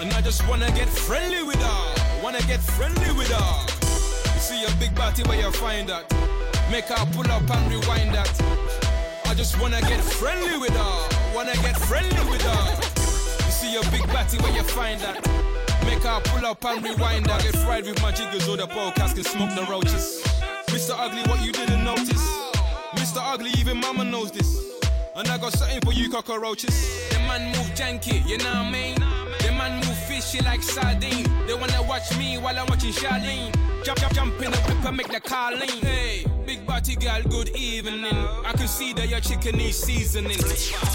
And 0.00 0.12
I 0.14 0.20
just 0.20 0.46
wanna 0.48 0.70
get 0.72 0.88
friendly 0.88 1.42
with 1.42 1.60
her, 1.60 2.22
wanna 2.22 2.42
get 2.42 2.60
friendly 2.60 3.12
with 3.12 3.30
her. 3.30 4.32
You 4.34 4.40
see 4.40 4.64
a 4.64 4.70
big 4.78 4.94
body 4.94 5.22
where 5.24 5.38
you 5.38 5.50
find 5.52 5.88
that, 5.88 6.10
make 6.70 6.86
her 6.86 7.06
pull 7.12 7.30
up 7.30 7.48
and 7.50 7.70
rewind 7.70 8.14
that. 8.14 8.32
I 9.26 9.34
just 9.34 9.60
wanna 9.60 9.80
get 9.82 10.00
friendly 10.00 10.58
with 10.58 10.74
her, 10.74 11.19
wanna 11.40 11.56
get 11.62 11.76
friendly 11.78 12.30
with 12.30 12.42
her. 12.42 13.46
You 13.46 13.50
see 13.50 13.76
a 13.76 13.82
big 13.90 14.06
batty 14.08 14.36
where 14.42 14.52
you 14.52 14.62
find 14.62 15.00
that. 15.00 15.24
Make 15.86 16.02
her 16.02 16.20
pull 16.24 16.44
up 16.44 16.62
and 16.66 16.84
rewind 16.84 17.24
that. 17.26 17.42
Get 17.42 17.56
fried 17.56 17.86
with 17.86 18.00
my 18.02 18.12
jiggers 18.12 18.46
or 18.46 18.58
the 18.58 18.66
podcast 18.66 19.14
can 19.14 19.24
smoke 19.24 19.54
the 19.54 19.64
roaches. 19.70 20.22
Mr. 20.66 20.94
Ugly, 20.94 21.22
what 21.30 21.42
you 21.42 21.52
didn't 21.52 21.82
notice? 21.82 22.24
Mr. 22.92 23.20
Ugly, 23.22 23.52
even 23.58 23.78
mama 23.78 24.04
knows 24.04 24.30
this. 24.30 24.50
And 25.16 25.28
I 25.28 25.38
got 25.38 25.54
something 25.54 25.80
for 25.80 25.94
you 25.94 26.10
cockroaches. 26.10 27.08
The 27.08 27.18
man 27.20 27.46
move 27.56 27.72
janky, 27.74 28.22
you 28.28 28.36
know 28.36 28.44
what 28.44 28.56
I 28.56 28.70
mean? 28.70 29.19
Fishy 30.10 30.42
like 30.42 30.60
sardine. 30.60 31.24
They 31.46 31.54
wanna 31.54 31.82
watch 31.84 32.18
me 32.18 32.36
while 32.36 32.58
I'm 32.58 32.66
watching 32.66 32.92
Charlene. 32.92 33.54
Jump, 33.84 34.00
jump, 34.00 34.12
jump 34.12 34.42
in 34.42 34.50
the 34.50 34.58
whip 34.58 34.84
and 34.84 34.96
make 34.96 35.08
the 35.08 35.20
car 35.20 35.52
lean. 35.52 35.82
Hey, 35.82 36.26
big 36.44 36.66
body 36.66 36.96
girl, 36.96 37.22
good 37.22 37.50
evening. 37.50 38.26
I 38.44 38.52
can 38.56 38.66
see 38.66 38.92
that 38.94 39.08
your 39.08 39.20
chicken 39.20 39.60
is 39.60 39.78
seasoning. 39.78 40.42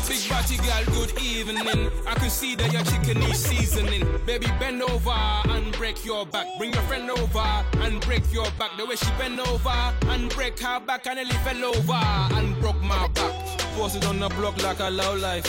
Big 0.09 0.29
body 0.29 0.57
girl, 0.57 0.83
good 0.97 1.17
evening. 1.21 1.89
I 2.05 2.13
can 2.15 2.29
see 2.29 2.55
that 2.55 2.73
your 2.73 2.83
chicken 2.83 3.21
is 3.23 3.39
seasoning. 3.39 4.05
Baby, 4.25 4.47
bend 4.59 4.83
over 4.83 5.11
and 5.11 5.71
break 5.77 6.03
your 6.03 6.25
back. 6.25 6.47
Bring 6.57 6.73
your 6.73 6.83
friend 6.83 7.09
over 7.09 7.65
and 7.85 8.01
break 8.01 8.33
your 8.33 8.51
back. 8.59 8.71
The 8.77 8.85
way 8.85 8.97
she 8.97 9.09
bend 9.17 9.39
over 9.39 9.93
and 10.09 10.29
break 10.35 10.59
her 10.59 10.81
back 10.81 11.07
and 11.07 11.15
nearly 11.15 11.37
fell 11.45 11.63
over 11.63 12.03
and 12.35 12.59
broke 12.59 12.81
my 12.81 13.07
back. 13.15 13.33
Posted 13.77 14.03
on 14.03 14.19
the 14.19 14.27
block 14.27 14.61
like 14.61 14.81
a 14.81 14.89
low 14.89 15.15
life. 15.15 15.47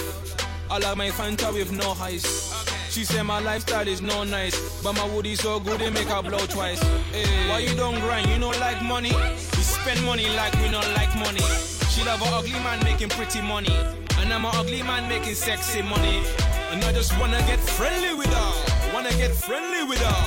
I 0.71 0.79
like 0.79 0.97
my 0.97 1.09
Fanta 1.09 1.53
with 1.53 1.73
no 1.73 1.97
ice. 2.01 2.66
She 2.97 3.05
say 3.05 3.21
my 3.21 3.41
lifestyle 3.41 3.87
is 3.87 4.01
no 4.01 4.25
nice, 4.25 4.57
but 4.83 4.95
my 4.95 5.05
woody 5.13 5.35
so 5.35 5.61
good 5.61 5.81
they 5.81 5.91
make 5.91 6.09
her 6.09 6.23
blow 6.23 6.39
twice. 6.47 6.81
Hey, 7.13 7.29
why 7.47 7.59
you 7.59 7.77
don't 7.77 8.01
grind? 8.01 8.27
You 8.31 8.39
don't 8.39 8.59
like 8.59 8.81
money? 8.81 9.13
We 9.13 9.61
spend 9.61 10.03
money 10.07 10.31
like 10.35 10.55
we 10.65 10.71
don't 10.71 10.91
like 10.95 11.15
money. 11.15 11.45
She 11.93 12.03
love 12.05 12.23
a 12.23 12.29
ugly 12.33 12.59
man 12.65 12.83
making 12.85 13.11
pretty 13.11 13.43
money, 13.43 13.77
and 14.17 14.33
I'm 14.33 14.47
a 14.47 14.49
ugly 14.49 14.83
man 14.83 15.07
making 15.11 15.35
sexy 15.35 15.83
money. 15.83 16.25
And 16.73 16.83
I 16.85 16.93
just 16.95 17.13
wanna 17.21 17.37
get 17.41 17.61
friendly 17.61 18.15
with 18.15 18.33
her, 18.33 18.93
wanna 18.95 19.13
get 19.21 19.33
friendly 19.33 19.85
with 19.85 20.01
her. 20.01 20.21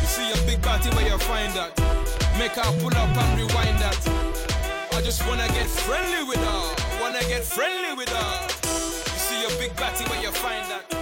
You 0.00 0.06
see 0.08 0.32
a 0.32 0.46
big 0.46 0.62
body 0.62 0.88
where 0.96 1.06
you 1.06 1.18
find 1.18 1.52
that, 1.52 1.76
make 2.38 2.52
her 2.52 2.72
pull 2.80 2.96
up 2.96 3.16
and 3.20 3.36
rewind 3.36 3.76
that. 3.84 4.00
I 4.92 5.02
just 5.02 5.20
wanna 5.28 5.46
get 5.48 5.66
friendly 5.66 6.24
with 6.24 6.40
her, 6.40 7.02
wanna 7.02 7.20
get 7.28 7.44
friendly 7.44 7.92
with 7.92 8.08
her. 8.08 8.48
You 9.12 9.20
see 9.28 9.44
a 9.44 9.50
big 9.60 9.76
body 9.76 10.08
where 10.08 10.22
you 10.22 10.32
find 10.32 10.64
that, 10.72 11.01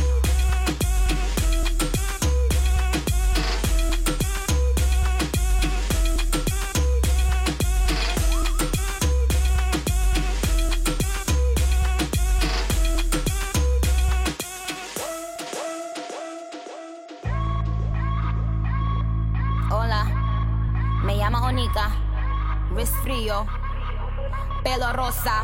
pelo 24.63 24.93
rosa, 24.93 25.43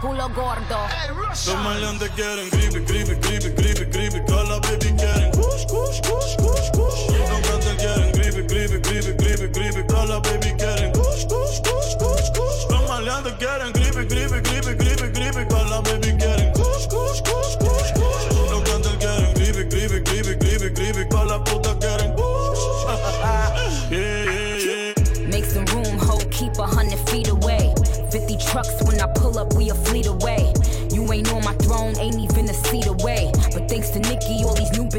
culo 0.00 0.28
gordo. 0.30 0.78
Los 1.28 1.56
maleantes 1.58 2.10
quieren 2.10 2.48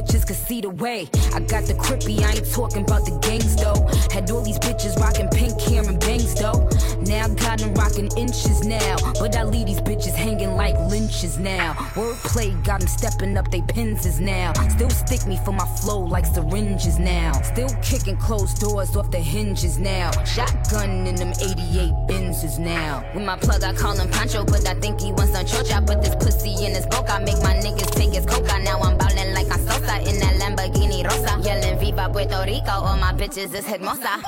bitches 0.02 0.26
can 0.26 0.36
see 0.36 0.62
the 0.62 0.70
way. 0.70 1.10
I 1.34 1.40
got 1.42 1.66
the 1.66 1.74
crippy, 1.74 2.22
I 2.22 2.32
ain't 2.32 2.52
talking 2.52 2.84
about 2.84 3.06
the 3.06 3.18
gangs 3.20 3.56
though. 3.56 3.80
Had 4.14 4.32
all 4.32 4.42
these 4.42 4.60
bitches 4.60 4.96
rocking 4.98 5.28
pink 5.30 5.60
hair 5.62 5.84
and 5.88 6.00
bangs 6.00 6.36
though. 6.36 6.69
Now 7.10 7.28
got 7.28 7.58
them 7.58 7.74
rocking 7.74 8.16
inches 8.18 8.64
now. 8.64 8.96
But 9.20 9.36
I 9.36 9.44
leave 9.44 9.66
these 9.66 9.82
bitches 9.82 10.14
hanging 10.14 10.56
like 10.56 10.78
lynches 10.92 11.40
now. 11.40 11.74
Wordplay 11.96 12.54
got 12.64 12.82
them 12.82 12.88
stepping 12.88 13.36
up 13.36 13.50
they 13.50 13.62
penses 13.62 14.20
now. 14.20 14.54
Still 14.70 14.92
stick 14.92 15.26
me 15.26 15.40
for 15.44 15.52
my 15.52 15.66
flow 15.82 16.02
like 16.02 16.28
syringes 16.28 17.00
now. 17.00 17.32
Still 17.42 17.70
kicking 17.82 18.16
closed 18.18 18.60
doors 18.62 18.96
off 18.96 19.10
the 19.10 19.18
hinges 19.18 19.80
now. 19.80 20.12
Shotgun 20.24 21.08
in 21.08 21.16
them 21.16 21.34
88 21.42 21.92
Benzes 22.08 22.60
now. 22.60 23.04
With 23.16 23.26
my 23.26 23.38
plug, 23.38 23.64
I 23.64 23.74
call 23.74 23.98
him 23.98 24.08
Pancho, 24.12 24.46
but 24.46 24.68
I 24.68 24.76
think 24.76 25.02
he 25.02 25.12
wants 25.12 25.34
some 25.34 25.46
chocha. 25.48 25.88
Put 25.88 26.04
this 26.04 26.14
pussy 26.14 26.64
in 26.64 26.76
his 26.76 26.86
boca, 26.86 27.20
make 27.26 27.42
my 27.42 27.56
niggas 27.56 27.90
take 27.96 28.14
his 28.14 28.26
coca. 28.28 28.60
Now 28.62 28.82
I'm 28.82 29.00
ballin' 29.00 29.34
like 29.34 29.52
I'm 29.52 29.60
Sosa 29.66 29.98
in 30.08 30.20
that 30.20 30.36
Lamborghini 30.38 31.04
Rosa. 31.10 31.42
Yelling 31.42 31.80
Viva 31.80 32.08
Puerto 32.14 32.44
Rico, 32.46 32.70
all 32.70 32.98
my 32.98 33.14
bitches 33.14 33.56
is 33.56 33.66
hermosa 33.66 34.22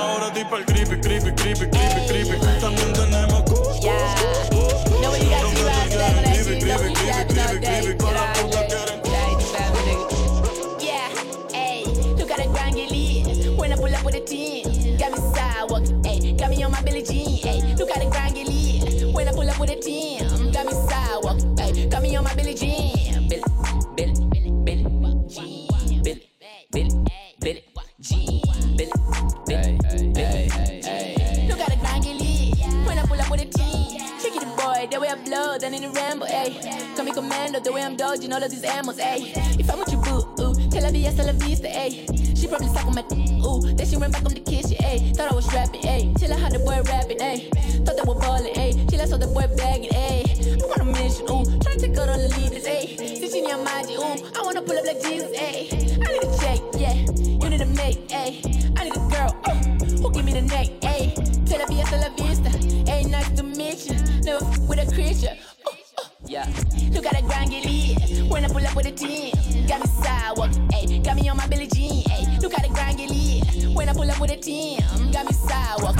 ahora 0.00 0.32
creepy, 0.64 1.00
creepy, 1.00 1.32
creepy, 1.32 1.66
creepy, 1.70 2.02
creepy. 2.08 2.36
También 2.60 2.92
tenemos. 2.92 3.44
Yeah. 3.80 4.14
No, 5.02 5.14
you 5.16 5.28
guys 5.30 5.46
see 5.50 5.62
what 5.62 5.72
I 5.72 5.88
said 5.88 6.14
when 6.16 6.24
I 6.24 6.32
creepy. 6.34 6.60
Yeah, 10.80 11.10
ayy. 11.52 11.84
Look 12.18 12.30
at 12.30 12.38
it, 12.40 12.50
gangly. 12.50 13.56
When 13.56 13.72
I 13.72 13.76
pull 13.76 13.94
up 13.94 14.04
with 14.04 14.14
a 14.14 14.20
team, 14.20 14.64
got 14.98 15.12
me 15.12 15.18
sidewalk, 15.34 15.84
ayy. 16.04 16.38
Got 16.38 16.50
me 16.50 16.62
on 16.62 16.72
my 16.72 16.82
Billie 16.82 17.02
Jean, 17.02 17.38
ayy. 17.44 17.76
Gangly. 17.76 19.12
When 19.12 19.28
I 19.28 19.32
pull 19.32 19.48
up 19.48 19.58
with 19.58 19.70
a 19.70 19.76
team. 19.76 20.29
Rambo, 35.92 36.26
ayy. 36.26 36.96
Call 36.96 37.04
me 37.04 37.12
commando, 37.12 37.60
the 37.60 37.72
way 37.72 37.82
I'm 37.82 37.96
dodging 37.96 38.32
all 38.32 38.42
of 38.42 38.50
these 38.50 38.64
animals, 38.64 38.98
ayy. 38.98 39.32
If 39.58 39.70
I'm 39.70 39.78
with 39.78 39.92
you, 39.92 39.98
boo, 39.98 40.22
ooh, 40.40 40.54
tell 40.70 40.84
her 40.84 40.90
yes, 40.96 41.16
tell 41.16 41.26
love 41.26 41.36
Vista, 41.36 41.68
ayy. 41.68 42.36
She 42.38 42.46
probably 42.46 42.68
suck 42.68 42.86
on 42.86 42.94
my 42.94 43.04
ooh. 43.44 43.60
Then 43.74 43.86
she 43.86 43.96
ran 43.96 44.10
back 44.10 44.24
on 44.24 44.34
the 44.34 44.40
kitchen, 44.40 44.76
ayy. 44.80 45.14
Thought 45.16 45.32
I 45.32 45.34
was 45.34 45.52
rapping, 45.52 45.82
ayy. 45.82 46.16
Till 46.18 46.32
I 46.32 46.38
had 46.38 46.52
the 46.52 46.58
boy 46.60 46.80
rapping, 46.82 47.18
ayy. 47.18 47.50
Thought 47.84 47.96
that 47.96 48.06
we're 48.06 48.14
balling, 48.14 48.54
ayy. 48.54 48.88
Till 48.88 49.00
I 49.00 49.04
saw 49.04 49.16
the 49.16 49.26
boy 49.26 49.46
bagging, 49.56 49.90
ayy. 49.90 50.62
I 50.62 50.66
want 50.66 50.80
a 50.80 50.84
mission, 50.84 51.24
ooh. 51.30 51.44
Trying 51.60 51.78
to 51.78 51.88
take 51.88 51.98
out 51.98 52.08
all 52.08 52.18
the 52.18 52.28
leaders, 52.38 52.64
ayy. 52.64 52.96
Since 53.18 53.34
you 53.34 53.46
a 53.46 53.62
magic, 53.64 53.98
ooh. 53.98 54.38
I 54.38 54.42
wanna 54.42 54.62
pull 54.62 54.78
up 54.78 54.84
like 54.86 55.02
Jesus, 55.02 55.30
ayy. 55.36 55.98
I 56.00 56.08
need 56.12 56.24
a 56.24 56.30
check, 56.38 56.60
yeah. 56.78 56.94
You 56.94 57.48
need 57.48 57.60
a 57.60 57.66
mate, 57.66 58.08
ayy. 58.08 58.78
I 58.78 58.84
need 58.84 58.96
a 58.96 59.02
girl, 59.12 59.32
ooh. 59.48 60.02
Who 60.02 60.12
give 60.12 60.24
me 60.24 60.32
the 60.32 60.42
neck, 60.42 60.68
ayy. 60.80 61.14
Tell 61.48 61.60
her 61.60 61.72
yes, 61.72 61.90
tell 61.90 62.00
love 62.00 62.16
with 68.82 69.02
a 69.02 69.32
10. 69.32 69.66
Got 69.66 69.80
me 69.80 69.86
sidewalk, 69.86 70.50
ayy. 70.72 71.04
Got 71.04 71.16
me 71.16 71.28
on 71.28 71.36
my 71.36 71.46
Billie 71.46 71.66
Jean, 71.66 72.02
ayy. 72.04 72.40
Look 72.42 72.54
how 72.54 72.62
the 72.62 72.72
grind 72.72 72.98
get 72.98 73.10
lit. 73.10 73.74
When 73.74 73.88
I 73.88 73.92
pull 73.92 74.10
up 74.10 74.20
with 74.20 74.30
the 74.30 74.36
team. 74.36 74.80
got 75.12 75.26
me 75.26 75.32
sidewalk, 75.32 75.96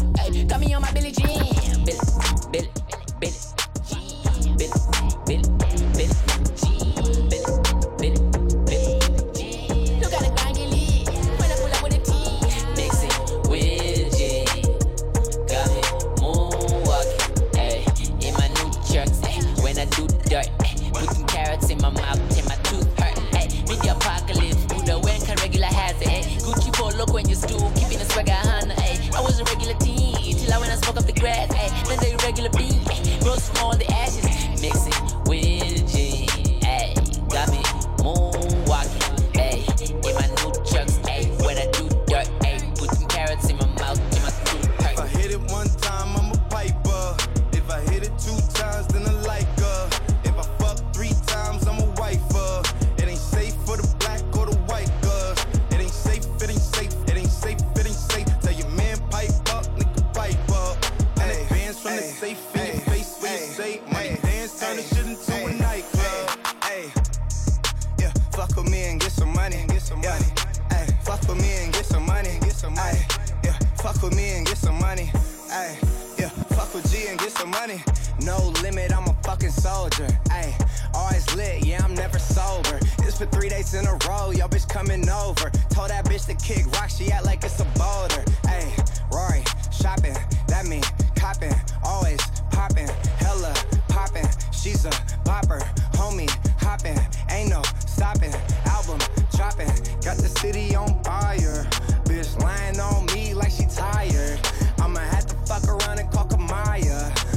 money, 77.61 77.83
no 78.23 78.39
limit, 78.63 78.91
I'm 78.91 79.07
a 79.07 79.15
fucking 79.23 79.51
soldier. 79.51 80.07
Ayy, 80.31 80.55
always 80.95 81.35
lit, 81.35 81.67
yeah, 81.67 81.85
I'm 81.85 81.95
never 81.95 82.19
sober. 82.19 82.79
This 82.99 83.19
for 83.19 83.27
three 83.27 83.51
days 83.51 83.75
in 83.75 83.87
a 83.87 83.99
row, 84.09 84.31
yo 84.31 84.49
bitch 84.49 84.67
coming 84.67 85.07
over. 85.11 85.51
Told 85.69 85.91
that 85.91 86.07
bitch 86.07 86.25
to 86.27 86.35
kick 86.35 86.65
rock, 86.73 86.89
she 86.89 87.13
act 87.13 87.27
like 87.27 87.45
it's 87.45 87.61
a 87.61 87.65
boulder. 87.77 88.23
Ayy, 88.49 88.71
Rory, 89.13 89.45
shopping, 89.71 90.17
that 90.49 90.67
mean 90.67 90.83
copping, 91.17 91.55
always 91.85 92.21
popping, 92.51 92.89
hella 93.19 93.53
popping. 93.89 94.29
She's 94.53 94.87
a 94.87 94.91
bopper, 95.29 95.61
homie, 95.93 96.31
hopping, 96.63 96.99
ain't 97.31 97.51
no 97.51 97.63
stopping. 97.87 98.33
Album 98.65 99.01
dropping, 99.37 99.69
got 100.01 100.17
the 100.17 100.33
city 100.41 100.75
on 100.75 101.03
fire. 101.05 101.67
Bitch 102.05 102.41
lying 102.43 102.81
on 102.81 103.05
me 103.15 103.35
like 103.35 103.51
she 103.51 103.67
tired. 103.67 104.41
I'ma 104.79 105.01
have 105.01 105.27
to 105.27 105.35
fuck 105.45 105.69
around 105.69 105.99
and 105.99 106.11
call 106.11 106.27
Kamaya. 106.27 107.30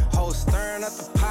Turn 0.54 0.84
at 0.84 0.92
the 0.92 1.23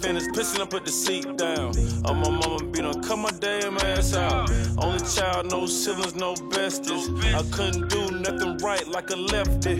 finished 0.00 0.30
pissing 0.30 0.60
I 0.60 0.66
put 0.66 0.84
the 0.84 0.92
seat 0.92 1.36
down. 1.36 1.72
Oh, 2.04 2.14
my 2.14 2.30
mama 2.30 2.64
be 2.64 2.80
done 2.80 3.02
cut 3.02 3.18
my 3.18 3.30
damn 3.40 3.76
ass 3.78 4.14
out. 4.14 4.50
Only 4.78 5.00
child, 5.00 5.50
no 5.50 5.66
siblings, 5.66 6.14
no 6.14 6.34
besties. 6.34 7.08
I 7.34 7.42
couldn't 7.54 7.88
do 7.88 8.10
nothing 8.10 8.58
right 8.58 8.86
like 8.88 9.10
a 9.10 9.16
lefty. 9.16 9.78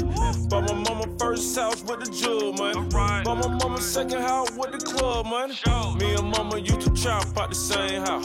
Bought 0.49 0.64
my 0.69 0.75
mama 0.75 1.07
first 1.19 1.57
house 1.57 1.83
with 1.85 2.01
the 2.01 2.11
jewel, 2.11 2.53
man. 2.55 2.89
Bought 2.89 3.39
my 3.39 3.49
mama 3.49 3.81
second 3.81 4.23
house 4.23 4.51
with 4.53 4.73
the 4.73 4.79
club, 4.79 5.27
man. 5.27 5.51
Me 5.99 6.14
and 6.14 6.31
mama 6.31 6.59
used 6.59 6.81
to 6.83 6.93
chop 6.95 7.37
out 7.37 7.51
the 7.51 7.55
same 7.55 8.03
house. 8.03 8.25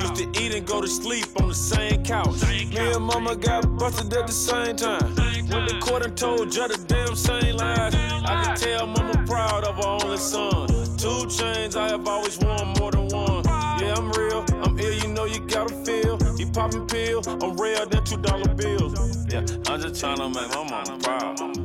Used 0.00 0.16
to 0.16 0.40
eat 0.40 0.54
and 0.54 0.66
go 0.66 0.80
to 0.80 0.88
sleep 0.88 1.26
on 1.40 1.48
the 1.48 1.54
same 1.54 2.02
couch. 2.04 2.42
Me 2.48 2.92
and 2.92 3.04
mama 3.04 3.36
got 3.36 3.62
busted 3.76 4.12
at 4.12 4.26
the 4.26 4.32
same 4.32 4.76
time. 4.76 5.14
When 5.48 5.66
the 5.66 5.78
court 5.80 6.04
and 6.04 6.16
told 6.16 6.54
you 6.54 6.68
the 6.68 6.78
damn 6.86 7.14
same 7.14 7.56
lies. 7.56 7.94
I 7.94 8.44
can 8.44 8.56
tell 8.56 8.86
mama 8.86 9.24
proud 9.26 9.64
of 9.64 9.76
her 9.76 10.04
only 10.04 10.16
son. 10.16 10.73
Two 11.04 11.26
chains, 11.26 11.76
I 11.76 11.90
have 11.90 12.08
always 12.08 12.38
worn 12.38 12.66
more 12.80 12.90
than 12.90 13.08
one. 13.08 13.44
Yeah, 13.78 13.92
I'm 13.94 14.10
real, 14.12 14.42
I'm 14.62 14.78
ill, 14.78 14.94
you 14.94 15.08
know 15.08 15.26
you 15.26 15.38
gotta 15.40 15.74
feel. 15.84 16.16
You 16.38 16.46
poppin' 16.46 16.86
pill, 16.86 17.20
I'm 17.42 17.58
rare 17.58 17.84
than 17.84 18.02
two 18.04 18.16
dollar 18.16 18.54
bills. 18.54 19.26
Yeah, 19.28 19.44
I'm 19.66 19.82
just 19.82 20.02
tryna 20.02 20.34
make 20.34 20.48
my 20.48 20.64
mama 20.64 20.98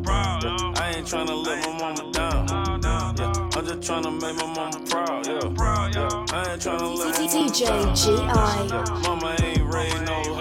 proud. 0.03 0.43
Yeah, 0.43 0.73
I 0.75 0.91
ain't 0.93 1.07
tryna 1.07 1.41
let 1.41 1.65
my 1.65 1.79
mama 1.79 2.11
down. 2.11 2.47
Yeah, 3.17 3.57
I'm 3.57 3.65
just 3.65 3.79
tryna 3.89 4.11
make 4.21 4.35
my 4.35 4.53
mama 4.53 4.85
proud. 4.89 5.25
Yeah, 5.25 5.39
yeah, 5.95 6.35
I 6.35 6.51
ain't 6.51 6.61
tryna 6.61 6.97
let 6.97 7.17
my 7.17 7.25
mama 7.25 7.49
DJ 7.49 7.65
down. 7.65 7.95
GI. 7.95 8.11
Yeah, 8.11 9.01
mama 9.07 9.35
ain't 9.41 9.73
raised 9.73 10.01
no 10.03 10.38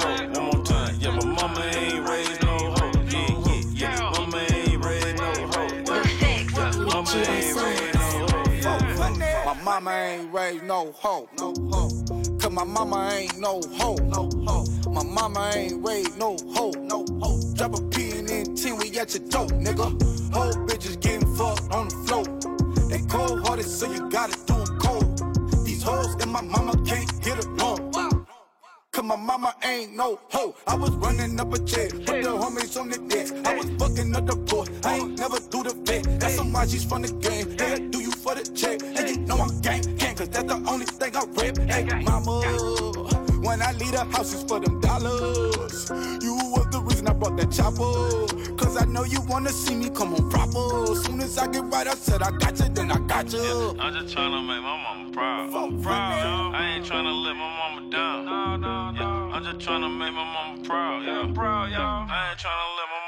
mama 9.69 9.91
ain't 9.91 10.33
raised 10.33 10.65
no 10.65 10.93
hoe, 10.93 11.29
no 11.39 11.53
hoe. 11.71 11.91
Cause 12.41 12.51
my 12.51 12.65
mama 12.65 13.11
ain't 13.13 13.39
no 13.39 13.61
hoe, 13.75 13.97
no 13.97 14.31
hoe. 14.47 14.65
My 14.91 15.05
mama 15.05 15.51
ain't 15.55 15.87
raised 15.87 16.19
no 16.19 16.39
hoe, 16.55 16.71
no 16.71 17.05
hoe. 17.21 17.41
Drop 17.55 17.79
a 17.79 17.83
P 17.91 18.13
and 18.13 18.27
then 18.27 18.57
10, 18.57 18.79
we 18.79 18.99
at 18.99 19.15
your 19.15 19.29
door, 19.29 19.47
nigga. 19.49 19.89
Whole 20.33 20.55
bitches 20.67 20.99
getting 20.99 21.29
fucked 21.37 21.71
on 21.71 21.89
the 21.89 21.97
floor. 22.07 22.25
They 22.89 23.01
cold 23.09 23.47
hearted, 23.47 23.67
so 23.67 23.93
you 23.93 24.09
gotta 24.09 24.37
do 24.47 24.55
'em 24.55 24.79
cold. 24.79 25.67
These 25.67 25.83
hoes 25.83 26.15
and 26.23 26.33
my 26.33 26.41
mama 26.41 26.73
can't 26.87 27.11
get 27.23 27.45
along. 27.45 27.93
Cause 28.93 29.05
my 29.05 29.17
mama 29.17 29.55
ain't 29.65 29.95
no 29.95 30.19
hoe. 30.31 30.55
I 30.67 30.77
was 30.77 30.93
running 30.93 31.39
up 31.39 31.53
a 31.53 31.59
check, 31.59 31.91
put 32.07 32.23
the 32.23 32.33
homies 32.43 32.81
on 32.81 32.89
the 32.89 32.99
desk. 33.13 33.35
I 33.45 33.55
was 33.59 33.69
fucking 33.79 34.17
up 34.17 34.27
the 34.27 34.37
port. 34.49 34.71
I 34.85 34.97
ain't 34.97 35.19
never 35.19 35.39
do 35.41 35.63
the 35.63 35.75
vet. 35.87 36.19
That's 36.19 36.41
why 36.41 36.67
she's 36.67 36.85
from 36.85 37.03
the 37.03 37.13
game. 37.27 37.55
Yeah, 37.61 37.77
do 37.91 38.01
you 38.01 38.08
for 38.29 38.35
the 38.35 38.45
check. 38.53 38.83
And 38.83 39.09
you 39.09 39.17
know 39.27 39.39
I'm 39.39 39.61
gang, 39.61 39.83
gang, 39.97 40.15
cause 40.15 40.29
that's 40.29 40.45
the 40.45 40.57
only 40.69 40.87
thing 40.87 41.17
I 41.17 41.25
rap. 41.37 41.57
Hey, 41.71 41.85
mama, 42.05 42.41
when 43.47 43.63
I 43.63 43.73
leave 43.73 43.93
the 43.93 44.05
house, 44.13 44.35
it's 44.35 44.43
for 44.45 44.61
them 44.61 44.81
dollars. 44.81 45.91
You 46.23 46.35
was 46.53 46.67
the 46.71 46.81
reason 46.85 47.09
I 47.09 47.15
brought 47.15 47.37
that 47.39 47.51
chopper. 47.51 47.95
Cause 48.57 48.77
I 48.77 48.85
know 48.85 49.05
you 49.05 49.21
wanna 49.23 49.51
see 49.51 49.75
me 49.75 49.89
come 49.91 50.15
on 50.15 50.29
proper. 50.31 50.95
Soon 50.97 51.21
as 51.21 51.39
I 51.39 51.47
get 51.47 51.65
right, 51.73 51.87
I 51.87 51.95
said 51.95 52.23
I 52.23 52.31
got 52.33 52.59
you, 52.59 52.69
then 52.69 52.93
I 52.93 52.99
got 53.07 53.33
you. 53.33 53.77
I'm 53.79 53.95
just 53.95 54.15
tryna 54.15 54.41
make 54.47 54.63
my 54.63 54.77
mama 54.85 55.11
proud. 55.13 55.83
proud. 55.83 56.55
I 56.55 56.75
ain't 56.75 56.85
tryna 56.85 57.15
let 57.25 57.35
my 57.35 57.49
mama 57.61 57.91
down. 57.91 58.95
Yeah, 58.97 59.35
I'm 59.35 59.43
just 59.45 59.67
tryna 59.67 59.91
make 59.97 60.13
my 60.13 60.25
mama 60.25 60.63
proud. 60.65 61.03
Yeah, 61.05 61.33
proud. 61.33 61.71
Yeah, 61.71 61.81
I 61.81 62.31
ain't 62.31 62.39
tryna 62.39 62.67
let 62.77 62.89
my 62.93 63.01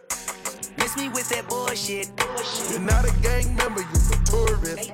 Miss 0.91 1.03
me 1.03 1.09
with 1.09 1.29
that 1.29 1.47
bullshit. 1.47 2.11
You're 2.69 2.83
not 2.83 3.07
a 3.07 3.13
gang 3.23 3.55
member, 3.55 3.79
you're 3.79 4.11
a 4.11 4.19
tourist. 4.27 4.91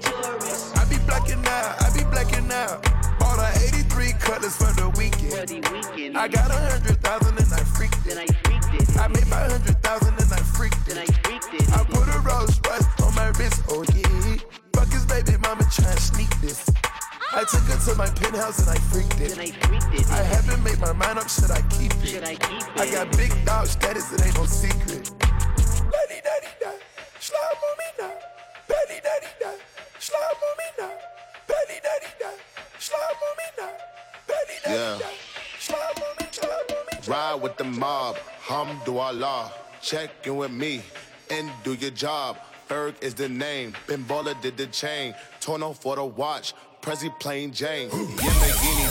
I 0.78 0.86
be 0.86 0.98
blacking 1.10 1.41
out, 1.41 1.74
I 1.82 1.89
be 1.89 2.06
blacking 2.06 2.52
out. 2.52 2.86
Bought 3.18 3.41
a 3.41 3.50
83 3.74 4.14
cutlass 4.22 4.58
for 4.58 4.70
the 4.78 4.93
weekend. 4.93 6.16
I 6.16 6.28
got 6.28 6.52
a 6.52 6.60
hundred 6.70 7.02
thousand 7.02 7.39
and 7.41 7.50
I 7.50 7.64
freaked 7.74 8.06
it. 8.06 8.14
I 8.14 9.08
made 9.08 9.26
my 9.26 9.41
hundred 9.41 9.82
thousand 9.82 10.14
and 10.22 10.30
I 10.30 10.38
freaked 10.38 10.86
it. 10.86 11.10
I 11.74 11.84
put 11.89 12.06
a 12.14 12.20
Rolls 12.22 12.62
Royce 12.62 12.86
on 13.02 13.16
my 13.16 13.34
wrist, 13.39 13.64
oh 13.70 13.82
yeah. 13.98 14.38
Fuck 14.78 14.93
his 14.93 15.06
baby 15.06 15.34
mama 15.41 15.66
trying 15.74 15.98
to 15.98 16.02
sneak 16.02 16.30
this. 16.41 16.70
I 17.34 17.41
took 17.50 17.66
her 17.74 17.80
to 17.89 17.98
my 17.98 18.10
penthouse 18.22 18.60
and 18.60 18.70
I 18.70 18.80
freaked 18.93 19.20
it. 19.20 19.34
I 19.34 19.50
freaked 19.66 19.93
it. 19.98 20.12
I 20.12 20.22
haven't 20.22 20.64
made 20.64 20.78
my 20.78 20.93
mind 20.93 21.18
up, 21.18 21.28
should 21.28 21.50
I 21.50 21.62
keep 21.74 21.93
it? 22.06 22.22
I 22.78 22.86
got 22.86 23.10
big 23.18 23.34
dog 23.45 23.66
status, 23.66 24.14
it 24.14 24.24
ain't 24.24 24.38
no 24.38 24.45
secret. 24.45 25.16
Daddy, 25.98 26.22
daddy, 26.24 26.52
da, 26.62 26.72
slime 27.20 27.62
on 27.68 27.76
me 27.82 27.88
now. 28.00 28.14
Daddy, 28.70 29.00
daddy, 29.04 29.32
da, 29.41 29.52
slime 30.00 30.41
on 30.48 30.54
me 30.60 30.68
now. 30.78 30.91
Daddy, 31.48 31.80
daddy, 31.84 32.12
da, 32.20 32.30
slime 32.78 33.22
on 33.28 33.34
me 33.39 33.48
now. 33.58 33.74
Daddy, 34.28 34.58
daddy, 34.64 34.78
Yeah. 34.78 35.00
da, 35.00 35.10
slime 35.60 36.04
on 36.08 36.14
me, 36.20 36.26
slime 36.32 36.52
on 36.70 36.86
me. 36.86 37.08
Ride 37.08 37.41
with 37.41 37.58
the 37.58 37.64
mob, 37.64 38.16
hamdulillah. 38.48 39.52
Check 39.82 40.10
in 40.26 40.38
with 40.38 40.52
me 40.52 40.82
and 41.32 41.50
do 41.64 41.74
your 41.74 41.91
job. 41.91 42.38
Ferg 42.70 42.95
is 43.02 43.14
the 43.16 43.30
name. 43.30 43.74
Ben 43.88 44.04
Baller 44.04 44.39
did 44.41 44.58
the 44.58 44.68
chain. 44.68 45.16
Tourneau 45.39 45.74
for 45.74 45.95
the 45.95 46.04
watch. 46.06 46.54
Prezi 46.82 47.10
plain 47.20 47.52
Jane. 47.54 47.89
Yamagini 47.89 48.87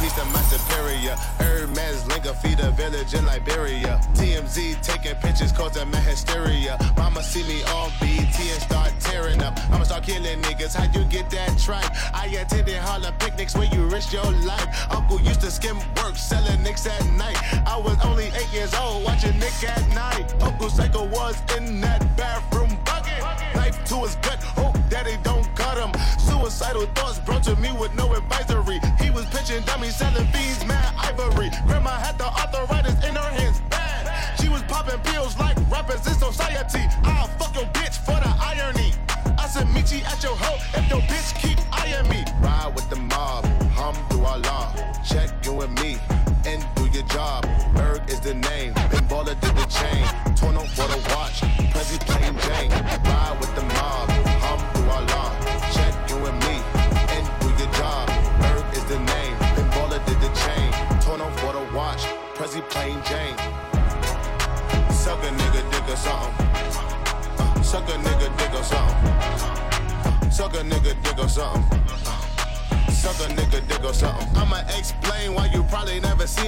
peace 0.00 0.12
to 0.14 0.24
my 0.26 0.40
superior. 0.42 1.14
Hermes 1.38 2.06
Linka 2.08 2.34
feed 2.34 2.60
a 2.60 2.70
village 2.72 3.14
in 3.14 3.24
Liberia. 3.24 4.00
TMZ 4.14 4.80
taking 4.82 5.14
pictures 5.16 5.52
causing 5.52 5.90
my 5.90 6.00
hysteria. 6.00 6.76
Mama 6.96 7.22
see 7.22 7.42
me 7.44 7.62
on 7.64 7.90
BT 8.00 8.50
and 8.50 8.62
start 8.62 8.92
tearing 9.00 9.42
up. 9.42 9.58
I'ma 9.70 9.84
start 9.84 10.04
killing 10.04 10.40
niggas. 10.42 10.74
How 10.74 10.84
you 10.92 11.04
get 11.06 11.30
that 11.30 11.58
tripe? 11.58 11.90
I 12.14 12.26
attended 12.26 12.76
Harlem 12.76 13.14
picnics 13.18 13.54
where 13.54 13.68
you 13.72 13.86
risk 13.86 14.12
your 14.12 14.30
life. 14.44 14.68
Uncle 14.90 15.20
used 15.20 15.40
to 15.42 15.50
skim 15.50 15.78
work, 15.96 16.16
selling 16.16 16.62
nicks 16.62 16.86
at 16.86 17.04
night. 17.12 17.38
I 17.66 17.78
was 17.78 17.96
only 18.04 18.26
eight 18.26 18.52
years 18.52 18.74
old, 18.74 19.04
watching 19.04 19.38
Nick 19.38 19.64
at 19.64 19.86
night. 19.94 20.34
Uncle 20.42 20.68
Psycho 20.68 21.06
was 21.06 21.36
in 21.56 21.80
that 21.80 22.00
bathroom 22.16 22.76
bucket. 22.84 23.20
Knife 23.54 23.82
to 23.86 23.96
his 24.02 24.14
gut, 24.16 24.42
hope 24.42 24.76
daddy 24.88 25.16
don't 25.22 25.46
cut 25.56 25.78
him. 25.78 25.92
Suicidal 26.18 26.86
thoughts 26.94 27.18
brought 27.20 27.42
to 27.44 27.56
me 27.56 27.72
with 27.72 27.94
no 27.94 28.12
advisory. 28.14 28.80
Was 29.20 29.28
pitching 29.28 29.62
dummies, 29.64 29.96
selling 29.96 30.26
fiends, 30.28 30.64
mad 30.64 30.94
ivory. 30.96 31.50
Grandma 31.66 31.90
had 31.90 32.16
the 32.16 32.24
arthritis 32.24 32.94
in 33.04 33.14
her 33.14 33.30
hands, 33.36 33.60
bad. 33.68 34.08
She 34.40 34.48
was 34.48 34.62
popping 34.62 34.98
pills 35.00 35.36
like 35.36 35.58
rappers 35.70 36.06
in 36.06 36.14
society. 36.14 36.88
I'll 37.04 37.28
fuck 37.36 37.54
your 37.54 37.66
bitch 37.76 37.98
for 37.98 38.16
the 38.16 38.32
irony. 38.40 38.94
I 39.36 39.46
said, 39.46 39.68
meet 39.74 39.92
you 39.92 40.00
at 40.06 40.22
your 40.22 40.34
hoe 40.36 40.56
if 40.72 40.88
your 40.88 41.02
bitch 41.02 41.38
keep 41.38 41.58
eyeing 41.70 42.08
me. 42.08 42.24
Ride 42.40 42.72
with 42.74 42.88
the 42.88 42.96
mob, 42.96 43.44
hamdulillah. 43.76 45.04
Check 45.04 45.28
in 45.46 45.56
with 45.56 45.70
me 45.82 45.98
and 46.46 46.64
do 46.76 46.86
your 46.86 47.06
job. 47.08 47.44
Ferg 47.76 48.08
is 48.08 48.20
the 48.20 48.32
name, 48.32 48.72
Ben 48.72 49.04
Baller 49.06 49.38
did 49.38 49.54
the 49.54 49.66
chain. 49.68 50.02
Tourneau 50.34 50.64
for 50.64 50.88
the 50.88 50.96
watch, 51.12 51.42
Prezi 51.74 51.98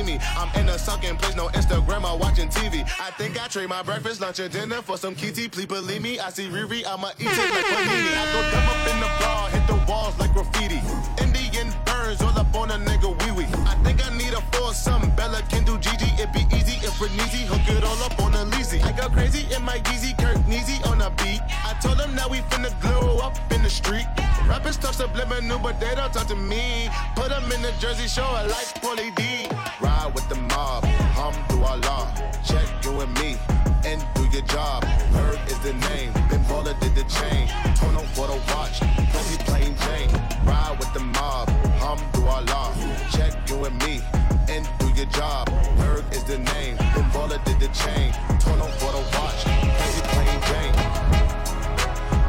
see 0.02 0.12
me. 0.12 0.18
I'm 0.36 0.48
in 0.60 0.68
a 0.68 0.78
sucking 0.78 1.16
place, 1.16 1.36
no 1.36 1.48
Instagram 1.48 2.04
or 2.10 2.18
watching 2.18 2.48
TV. 2.48 2.82
I 3.00 3.10
think 3.12 3.42
I 3.42 3.48
trade 3.48 3.68
my 3.68 3.82
breakfast, 3.82 4.20
lunch, 4.20 4.38
and 4.40 4.52
dinner 4.52 4.82
for 4.82 4.96
some 4.96 5.14
kitty. 5.14 5.48
Please 5.48 5.66
believe 5.66 6.02
me, 6.02 6.18
I 6.18 6.30
see 6.30 6.48
Riri, 6.48 6.84
I'ma 6.86 7.10
eat 7.18 7.26
it 7.26 7.50
like 7.50 7.64
panini. 7.64 8.12
I 8.16 8.24
go 8.32 8.40
dumb 8.50 8.68
up 8.68 8.88
in 8.92 9.00
the 9.00 9.10
bar, 9.20 9.48
hit 9.50 9.66
the 9.66 9.90
walls 9.90 10.18
like 10.18 10.32
graffiti. 10.32 10.80
Indian 11.20 11.72
burns 11.84 12.22
all 12.22 12.38
up 12.38 12.54
on 12.54 12.70
a 12.70 12.78
nigga 12.78 13.10
wee 13.24 13.32
wee. 13.32 13.52
I 13.66 13.74
think 13.84 14.04
I 14.04 14.16
need 14.16 14.32
a 14.32 14.40
foursome. 14.52 15.10
Bella 15.16 15.42
can 15.48 15.64
do 15.64 15.78
Gigi, 15.78 16.10
it 16.22 16.32
be 16.32 16.40
easy 16.56 16.61
we're. 17.02 17.32
Hook 17.52 17.76
it 17.76 17.84
all 17.84 18.02
up 18.02 18.18
on 18.22 18.34
a 18.34 18.44
leasy. 18.52 18.82
I 18.82 18.92
go 18.92 19.08
crazy 19.08 19.46
in 19.54 19.62
my 19.62 19.78
Yeezy, 19.78 20.16
Kirk 20.18 20.46
Neasy 20.46 20.82
on 20.84 21.02
a 21.02 21.10
beat. 21.10 21.40
I 21.64 21.76
told 21.82 21.98
them 21.98 22.14
that 22.16 22.30
we 22.30 22.38
finna 22.50 22.70
glow 22.80 23.18
up 23.18 23.36
in 23.52 23.62
the 23.62 23.70
street. 23.70 24.06
Rappers 24.48 24.76
talk 24.76 24.94
subliminal, 24.94 25.58
but 25.58 25.80
they 25.80 25.94
don't 25.94 26.12
talk 26.12 26.28
to 26.28 26.36
me. 26.36 26.88
Put 27.16 27.28
them 27.30 27.50
in 27.52 27.62
the 27.62 27.72
Jersey 27.80 28.08
Shore, 28.08 28.24
I 28.24 28.46
like 28.46 28.68
Pauly 28.80 29.14
D. 29.16 29.48
Ride 29.80 30.12
with 30.14 30.28
the 30.28 30.36
mob, 30.36 30.84
hum 31.18 31.34
do 31.48 31.62
Allah. 31.62 32.12
Check 32.44 32.66
you 32.84 33.00
and 33.00 33.12
me, 33.18 33.36
and 33.84 34.04
do 34.14 34.24
your 34.32 34.46
job. 34.46 34.84
Ferg 35.12 35.38
is 35.50 35.58
the 35.60 35.74
name, 35.88 36.12
Ben 36.30 36.42
Baller 36.44 36.78
did 36.80 36.94
the 36.94 37.04
chain. 37.04 37.48
Tourneau 37.76 38.04
for 38.14 38.26
the 38.28 38.38
watch, 38.54 38.80
pussy 39.12 39.38
plain 39.44 39.74
Jane. 39.84 40.10
Ride 40.44 40.76
with 40.78 40.92
the 40.94 41.00
mob, 41.00 41.48
hum 41.82 41.98
do 42.12 42.24
Allah. 42.26 42.72
Check 43.12 43.32
you 43.48 43.64
and 43.64 43.76
me, 43.84 44.00
and 44.48 44.68
do 44.78 44.88
your 44.94 45.06
job. 45.06 45.48
Ferg 45.78 46.04
is 46.12 46.24
the 46.24 46.38
name, 46.38 46.76
Baller 47.12 47.40
did 47.44 47.60
the 47.60 47.68
chain. 47.68 48.12
Tourneau 48.40 48.68
for 48.80 48.92
the 48.92 49.02
watch, 49.14 49.44
pussy 49.78 50.02
plain 50.12 50.38
Jane. 50.48 50.76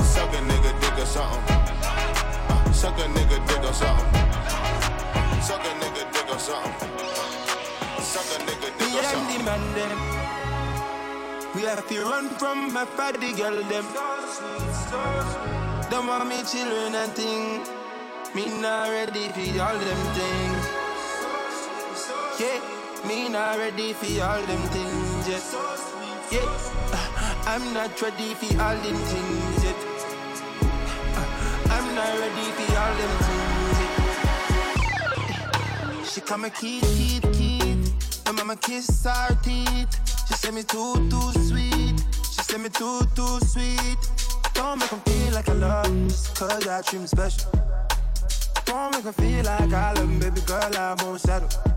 Suck 0.04 0.34
a 0.34 0.40
nigga 0.50 0.72
or 1.02 1.06
something. 1.06 1.60
Uh, 2.52 2.72
suck 2.72 3.00
a 3.00 3.06
nigga 3.16 3.38
or 3.70 3.74
something. 3.74 4.24
Suck 5.42 5.66
a 5.66 5.74
nigga 5.82 6.34
or 6.34 6.40
something. 6.40 6.92
Suck 8.12 8.30
a 8.36 8.38
nigga 8.48 8.70
or 8.70 9.04
something. 9.04 9.38
the 9.38 9.44
man 9.44 9.64
them. 9.76 10.00
We 11.56 11.62
have 11.62 11.88
to 11.88 12.02
run 12.02 12.30
from 12.30 12.74
my 12.74 12.86
fatty 12.86 13.34
girl 13.34 13.56
them. 13.72 13.86
Don't 15.90 16.08
want 16.08 16.28
me 16.28 16.44
children 16.44 16.96
and 16.96 17.12
thing. 17.14 17.62
Me 18.36 18.46
not 18.60 18.90
ready 18.90 19.30
for 19.30 19.62
all 19.62 19.78
them 19.78 20.02
things. 20.18 20.66
Yeah, 22.40 22.73
me 23.06 23.30
not 23.30 23.58
ready 23.58 23.94
for 23.94 24.24
all 24.24 24.42
them 24.42 24.62
things 24.70 25.28
yet. 25.28 25.44
Yeah, 26.32 26.50
I'm 27.46 27.74
not 27.74 28.02
ready 28.02 28.34
for 28.34 28.62
all 28.62 28.76
them 28.76 28.98
things 29.12 29.64
yet. 29.64 29.76
I'm 31.70 31.96
not 31.96 32.20
ready 32.20 32.52
for 32.58 32.78
all 32.80 32.96
them 33.00 33.14
things 33.26 33.78
yet. 33.82 33.94
She 36.06 36.22
call 36.22 36.38
me 36.38 36.50
Keith, 36.50 36.84
Keith, 36.98 37.28
Keith. 37.34 37.94
My 38.26 38.32
mama 38.32 38.56
kiss 38.56 39.04
her 39.04 39.36
teeth. 39.44 39.90
She 40.28 40.34
say 40.36 40.52
me 40.52 40.64
too, 40.64 40.96
too 41.10 41.32
sweet. 41.48 42.04
She 42.32 42.42
say 42.44 42.58
me 42.58 42.70
too, 42.70 43.02
too 43.16 43.40
sweet. 43.46 43.98
Don't 44.54 44.80
make 44.80 44.94
'em 44.94 45.02
feel 45.02 45.34
like 45.34 45.50
I 45.50 45.54
love 45.54 45.88
cause 46.36 46.68
I 46.68 46.82
treat 46.82 47.02
'em 47.02 47.08
special. 47.08 47.52
Don't 48.66 48.92
make 48.96 49.06
'em 49.06 49.14
feel 49.14 49.44
like 49.44 49.74
I 49.74 49.94
love 49.94 50.00
'em, 50.00 50.20
baby 50.20 50.42
girl, 50.42 50.78
I 50.78 50.96
won't 51.04 51.20
settle. 51.20 51.73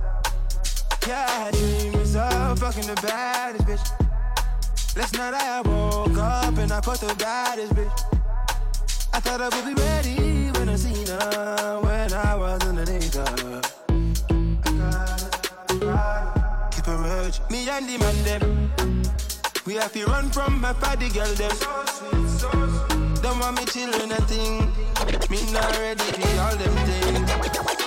Yeah, 1.07 1.25
I 1.29 1.51
dreams 1.53 2.17
of 2.17 2.59
fucking 2.59 2.87
the 2.89 3.01
baddest 3.01 3.65
bitch. 3.65 4.97
Last 4.97 5.17
night 5.17 5.35
I 5.35 5.61
woke 5.61 6.19
up 6.19 6.59
and 6.59 6.73
I 6.73 6.81
fucked 6.81 7.03
the 7.03 7.15
baddest 7.15 7.73
bitch. 7.75 8.03
I 9.13 9.21
thought 9.21 9.41
I 9.41 9.49
would 9.55 9.65
be 9.65 9.81
ready 9.81 10.51
when 10.59 10.69
I 10.69 10.75
seen 10.75 11.07
her, 11.07 11.81
when 11.81 12.13
I 12.13 12.35
was 12.35 12.61
underneath 12.67 13.15
her. 13.15 13.63
Keep 16.73 16.87
her 16.87 16.99
urge. 17.23 17.41
Me 17.51 17.69
and 17.69 17.89
the 17.89 17.99
man 17.99 18.25
them. 18.25 19.03
We 19.65 19.75
have 19.75 19.93
to 19.93 20.07
run 20.07 20.29
from 20.31 20.61
my 20.61 20.73
party 20.73 21.09
girl 21.11 21.33
them. 21.35 21.57
Don't 23.23 23.39
want 23.39 23.59
me 23.59 23.65
children 23.67 24.11
and 24.11 24.25
thing. 24.25 24.73
Me 25.31 25.53
not 25.53 25.71
ready 25.79 26.03
for 26.03 26.41
all 26.41 26.57
them 26.57 26.75
things. 26.85 27.86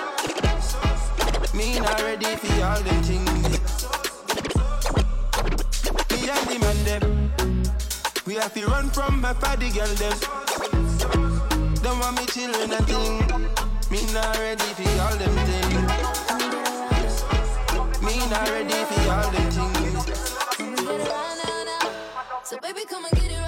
Me 1.59 1.77
not 1.77 2.01
ready 2.01 2.37
for 2.37 2.63
all 2.63 2.81
them 2.83 3.03
things. 3.03 3.59
Me 6.09 6.29
and 6.29 6.47
the 6.47 6.57
man 6.63 6.77
them. 6.85 7.03
We 8.25 8.35
have 8.35 8.53
to 8.53 8.65
run 8.65 8.89
from 8.91 9.19
my 9.19 9.33
party 9.33 9.69
girl 9.69 9.93
them. 9.95 10.17
Don't 11.83 11.99
want 11.99 12.15
me 12.15 12.21
and 12.23 12.87
thing. 12.87 13.19
Me 13.91 13.99
not 14.13 14.37
ready 14.39 14.69
for 14.77 14.89
all 15.03 15.15
them 15.17 15.35
things. 15.49 15.75
Me 18.07 18.15
not 18.29 18.49
ready 18.49 18.79
for 18.89 19.11
all 19.11 19.29
them 19.29 19.51
things. 19.51 20.03
So 22.45 22.57
baby, 22.61 22.85
come 22.87 23.03
and 23.03 23.13
get 23.19 23.31
it 23.31 23.38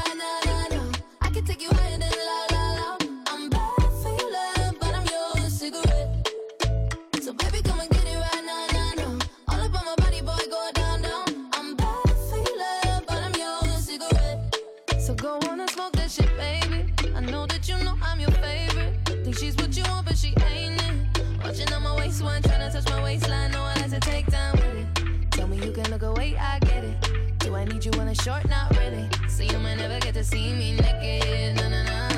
A 28.12 28.16
short? 28.16 28.46
Not 28.50 28.78
really. 28.78 29.08
So 29.30 29.42
you 29.44 29.58
might 29.60 29.76
never 29.76 29.98
get 30.02 30.14
to 30.16 30.24
see 30.24 30.52
me 30.52 30.76
naked. 30.76 31.56
Na 31.56 31.70
na 31.70 31.84
na. 31.84 32.10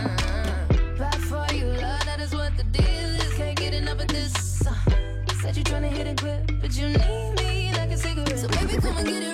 Bad 0.97 1.21
for 1.29 1.45
you, 1.53 1.65
love. 1.65 2.03
That 2.05 2.19
is 2.19 2.33
what 2.33 2.57
the 2.57 2.63
deal 2.63 3.09
is. 3.21 3.33
Can't 3.35 3.55
get 3.55 3.75
enough 3.75 4.01
of 4.01 4.07
this. 4.07 4.65
Uh, 4.65 4.73
said 5.39 5.55
you 5.55 5.63
tryna 5.63 5.89
hit 5.89 6.07
a 6.07 6.15
quit, 6.15 6.59
but 6.61 6.75
you 6.75 6.87
need 6.87 7.35
me 7.37 7.71
like 7.77 7.91
a 7.91 7.97
cigarette. 7.97 8.39
So 8.39 8.47
baby, 8.47 8.81
come 8.81 8.97
and 8.97 9.07
get 9.07 9.21
it 9.21 9.32